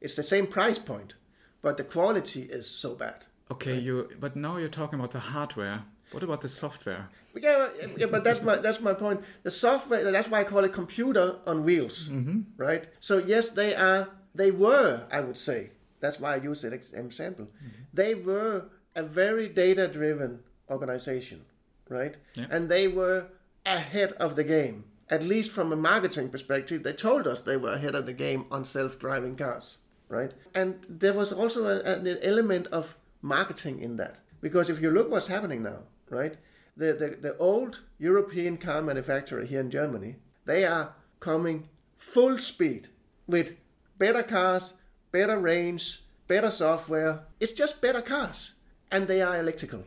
It's 0.00 0.16
the 0.16 0.22
same 0.22 0.46
price 0.46 0.78
point, 0.78 1.14
but 1.62 1.76
the 1.76 1.84
quality 1.84 2.42
is 2.42 2.68
so 2.68 2.94
bad. 2.94 3.26
Okay, 3.50 3.78
you. 3.78 4.08
But 4.18 4.36
now 4.36 4.56
you're 4.56 4.68
talking 4.68 4.98
about 4.98 5.12
the 5.12 5.20
hardware. 5.20 5.84
What 6.12 6.22
about 6.22 6.40
the 6.40 6.48
software? 6.48 7.08
Yeah, 7.34 7.68
yeah, 7.96 8.06
but 8.06 8.24
that's 8.24 8.42
my 8.42 8.56
that's 8.56 8.80
my 8.80 8.94
point. 8.94 9.20
The 9.42 9.50
software. 9.50 10.10
That's 10.10 10.28
why 10.28 10.40
I 10.40 10.44
call 10.44 10.64
it 10.64 10.72
computer 10.72 11.36
on 11.46 11.64
wheels, 11.64 12.08
mm-hmm. 12.08 12.40
right? 12.56 12.88
So 13.00 13.18
yes, 13.18 13.50
they 13.50 13.74
are. 13.74 14.08
They 14.34 14.50
were. 14.50 15.06
I 15.10 15.20
would 15.20 15.36
say 15.36 15.70
that's 16.00 16.20
why 16.20 16.34
I 16.34 16.36
use 16.36 16.62
that 16.62 16.72
ex- 16.72 16.92
example. 16.92 17.46
Mm-hmm. 17.46 17.82
They 17.92 18.14
were 18.14 18.66
a 18.94 19.02
very 19.02 19.48
data-driven 19.48 20.40
organization, 20.68 21.44
right? 21.88 22.16
Yeah. 22.34 22.46
And 22.50 22.68
they 22.68 22.88
were 22.88 23.28
ahead 23.66 24.12
of 24.12 24.36
the 24.36 24.44
game. 24.44 24.84
At 25.08 25.24
least 25.24 25.50
from 25.50 25.72
a 25.72 25.76
marketing 25.76 26.30
perspective, 26.30 26.82
they 26.82 26.92
told 26.92 27.26
us 27.26 27.42
they 27.42 27.56
were 27.56 27.72
ahead 27.72 27.94
of 27.94 28.06
the 28.06 28.12
game 28.12 28.46
on 28.50 28.64
self-driving 28.64 29.36
cars, 29.36 29.78
right? 30.08 30.32
And 30.54 30.84
there 30.88 31.12
was 31.12 31.32
also 31.32 31.66
a, 31.66 31.80
an 31.82 32.18
element 32.22 32.68
of 32.68 32.96
marketing 33.22 33.80
in 33.80 33.96
that 33.96 34.20
because 34.40 34.70
if 34.70 34.80
you 34.80 34.90
look 34.90 35.10
what's 35.10 35.26
happening 35.26 35.62
now, 35.62 35.80
right? 36.08 36.36
The, 36.76 36.92
the 36.94 37.08
the 37.20 37.36
old 37.36 37.80
European 37.98 38.56
car 38.56 38.80
manufacturer 38.82 39.44
here 39.44 39.60
in 39.60 39.70
Germany, 39.70 40.16
they 40.46 40.64
are 40.64 40.94
coming 41.18 41.68
full 41.96 42.38
speed 42.38 42.88
with 43.26 43.56
better 43.98 44.22
cars, 44.22 44.74
better 45.12 45.38
range, 45.38 46.02
better 46.26 46.50
software. 46.50 47.24
It's 47.40 47.52
just 47.52 47.80
better 47.82 48.02
cars, 48.02 48.54
and 48.90 49.08
they 49.08 49.22
are 49.22 49.36
electrical, 49.38 49.84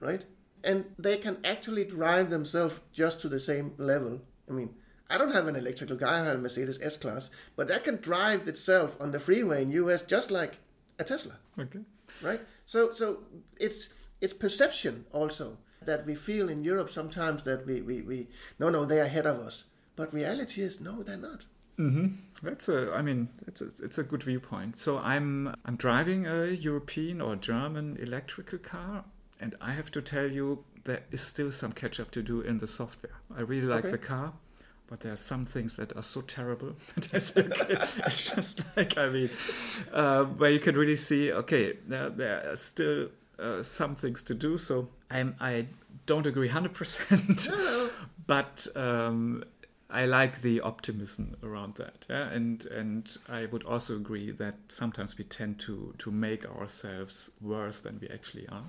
right? 0.00 0.24
And 0.64 0.84
they 0.98 1.16
can 1.18 1.38
actually 1.44 1.84
drive 1.84 2.30
themselves 2.30 2.80
just 2.92 3.20
to 3.20 3.28
the 3.28 3.38
same 3.40 3.72
level. 3.78 4.20
I 4.48 4.52
mean, 4.52 4.74
I 5.08 5.18
don't 5.18 5.32
have 5.34 5.46
an 5.46 5.56
electrical 5.56 5.96
car, 5.96 6.08
I 6.08 6.24
have 6.24 6.36
a 6.36 6.38
Mercedes 6.38 6.80
S 6.82 6.96
Class, 6.96 7.30
but 7.54 7.68
that 7.68 7.84
can 7.84 7.96
drive 7.96 8.48
itself 8.48 9.00
on 9.00 9.12
the 9.12 9.20
freeway 9.20 9.62
in 9.62 9.70
US 9.72 10.02
just 10.02 10.30
like 10.30 10.58
a 10.98 11.04
Tesla 11.04 11.36
Okay. 11.58 11.80
right? 12.22 12.40
So 12.64 12.90
so 12.90 13.18
it's 13.60 13.92
it's 14.20 14.32
perception 14.32 15.04
also 15.12 15.58
that 15.84 16.06
we 16.06 16.14
feel 16.16 16.48
in 16.48 16.64
Europe 16.64 16.90
sometimes 16.90 17.44
that 17.44 17.66
we, 17.66 17.82
we, 17.82 18.00
we 18.02 18.28
no 18.58 18.70
no 18.70 18.84
they're 18.84 19.04
ahead 19.04 19.26
of 19.26 19.38
us, 19.38 19.64
but 19.94 20.12
reality 20.12 20.62
is 20.62 20.80
no 20.80 21.02
they're 21.02 21.16
not. 21.16 21.44
That's 22.42 22.68
a. 22.68 22.92
I 22.94 23.02
mean, 23.02 23.28
it's 23.46 23.60
a, 23.60 23.66
it's 23.82 23.98
a 23.98 24.02
good 24.02 24.22
viewpoint. 24.22 24.78
So 24.78 24.98
I'm 24.98 25.54
I'm 25.64 25.76
driving 25.76 26.26
a 26.26 26.46
European 26.46 27.20
or 27.20 27.36
German 27.36 27.96
electrical 28.00 28.58
car, 28.58 29.04
and 29.40 29.54
I 29.60 29.72
have 29.72 29.90
to 29.92 30.02
tell 30.02 30.30
you 30.30 30.64
there 30.84 31.02
is 31.10 31.20
still 31.20 31.50
some 31.50 31.72
catch 31.72 31.98
up 32.00 32.10
to 32.12 32.22
do 32.22 32.40
in 32.40 32.58
the 32.58 32.66
software. 32.66 33.12
I 33.36 33.40
really 33.40 33.66
like 33.66 33.84
Okay. 33.84 33.90
the 33.92 33.98
car, 33.98 34.32
but 34.88 35.00
there 35.00 35.12
are 35.12 35.16
some 35.16 35.44
things 35.44 35.76
that 35.76 35.96
are 35.96 36.02
so 36.02 36.20
terrible. 36.22 36.76
It's 37.12 38.22
just 38.34 38.60
like 38.76 38.96
I 38.98 39.08
mean, 39.08 39.30
uh, 39.92 40.24
where 40.24 40.50
you 40.50 40.60
can 40.60 40.76
really 40.76 40.96
see. 40.96 41.32
Okay, 41.32 41.78
there 41.88 42.10
there 42.10 42.50
are 42.52 42.56
still 42.56 43.08
uh, 43.38 43.62
some 43.62 43.94
things 43.94 44.22
to 44.24 44.34
do. 44.34 44.58
So 44.58 44.88
I'm 45.10 45.34
I 45.40 45.66
don't 46.06 46.26
agree 46.26 46.48
hundred 46.48 46.74
percent, 46.74 47.48
but. 48.26 48.66
Um, 48.76 49.44
I 49.88 50.06
like 50.06 50.42
the 50.42 50.60
optimism 50.60 51.36
around 51.42 51.76
that, 51.76 52.06
yeah? 52.10 52.28
and 52.30 52.64
and 52.66 53.16
I 53.28 53.46
would 53.46 53.62
also 53.62 53.96
agree 53.96 54.32
that 54.32 54.56
sometimes 54.68 55.16
we 55.16 55.24
tend 55.24 55.60
to 55.60 55.94
to 55.98 56.10
make 56.10 56.44
ourselves 56.44 57.30
worse 57.40 57.80
than 57.80 58.00
we 58.00 58.08
actually 58.08 58.48
are, 58.48 58.64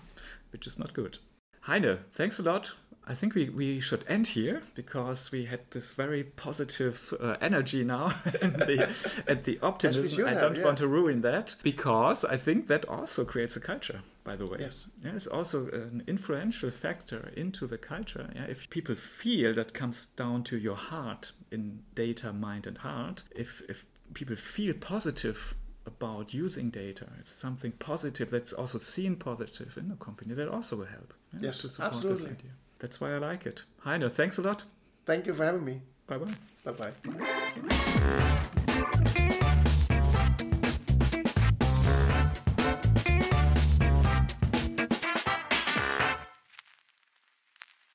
which 0.51 0.67
is 0.67 0.77
not 0.77 0.93
good. 0.93 1.17
Heine, 1.62 1.99
thanks 2.13 2.39
a 2.39 2.43
lot. 2.43 2.71
I 3.10 3.15
think 3.15 3.36
we, 3.36 3.50
we 3.50 3.80
should 3.80 4.04
end 4.08 4.28
here 4.28 4.62
because 4.76 5.32
we 5.32 5.46
had 5.46 5.62
this 5.72 5.93
very 5.93 6.24
positive 6.24 7.13
uh, 7.20 7.38
energy 7.39 7.84
now 7.84 8.13
and 8.41 8.56
the, 8.56 8.96
and 9.28 9.43
the 9.43 9.60
optimism. 9.62 10.28
I 10.28 10.34
don't 10.34 10.58
yeah. 10.58 10.63
want 10.63 10.80
to 10.80 10.88
ruin 10.88 11.22
that 11.22 11.56
because 11.63 12.26
I 12.26 12.38
think 12.38 12.67
that 12.67 12.86
also 12.86 13.24
creates 13.24 13.56
a 13.56 13.62
culture, 13.62 14.02
by 14.24 14.36
the 14.36 14.46
way. 14.46 14.58
Yes. 14.60 14.86
Yeah, 15.04 15.12
it's 15.15 15.28
also 15.28 15.67
an 15.67 16.04
influential 16.08 16.70
factor 16.70 17.32
into 17.38 17.65
the 17.65 17.78
culture. 17.78 18.30
Yeah, 18.36 18.46
if 18.50 18.70
people 18.70 18.96
feel 18.96 19.54
that 19.54 19.74
comes 19.74 20.08
down 20.17 20.43
to 20.46 20.58
your 20.58 20.76
heart 20.76 21.32
in 21.52 21.84
data, 21.96 22.34
mind, 22.34 22.67
and 22.67 22.78
heart. 22.78 23.24
If 23.36 23.62
if 23.70 23.86
people 24.13 24.36
feel 24.36 24.74
positive 24.74 25.56
about 25.86 26.34
using 26.34 26.70
data, 26.70 27.08
if 27.22 27.30
something 27.30 27.72
positive 27.72 28.30
that's 28.30 28.54
also 28.54 28.78
seen 28.78 29.15
positive 29.15 29.78
in 29.78 29.91
a 29.91 29.96
company, 29.96 30.34
that 30.34 30.50
also 30.50 30.76
will 30.76 30.86
help. 30.86 31.13
yeah, 31.34 31.39
Yes, 31.48 31.60
to 31.60 31.70
support 31.70 31.94
absolutely. 31.94 32.36
That's 32.80 33.02
why 33.02 33.13
I 33.13 33.17
like 33.17 33.46
it. 33.46 33.63
Heine, 33.80 34.10
thanks 34.10 34.38
a 34.38 34.42
lot. 34.42 34.63
Thank 35.06 35.25
you 35.28 35.34
for 35.34 35.46
having 35.46 35.63
me. 35.65 35.82
Bye 36.06 36.17
bye. 36.17 36.34
Bye 36.63 36.92
bye. 39.12 39.44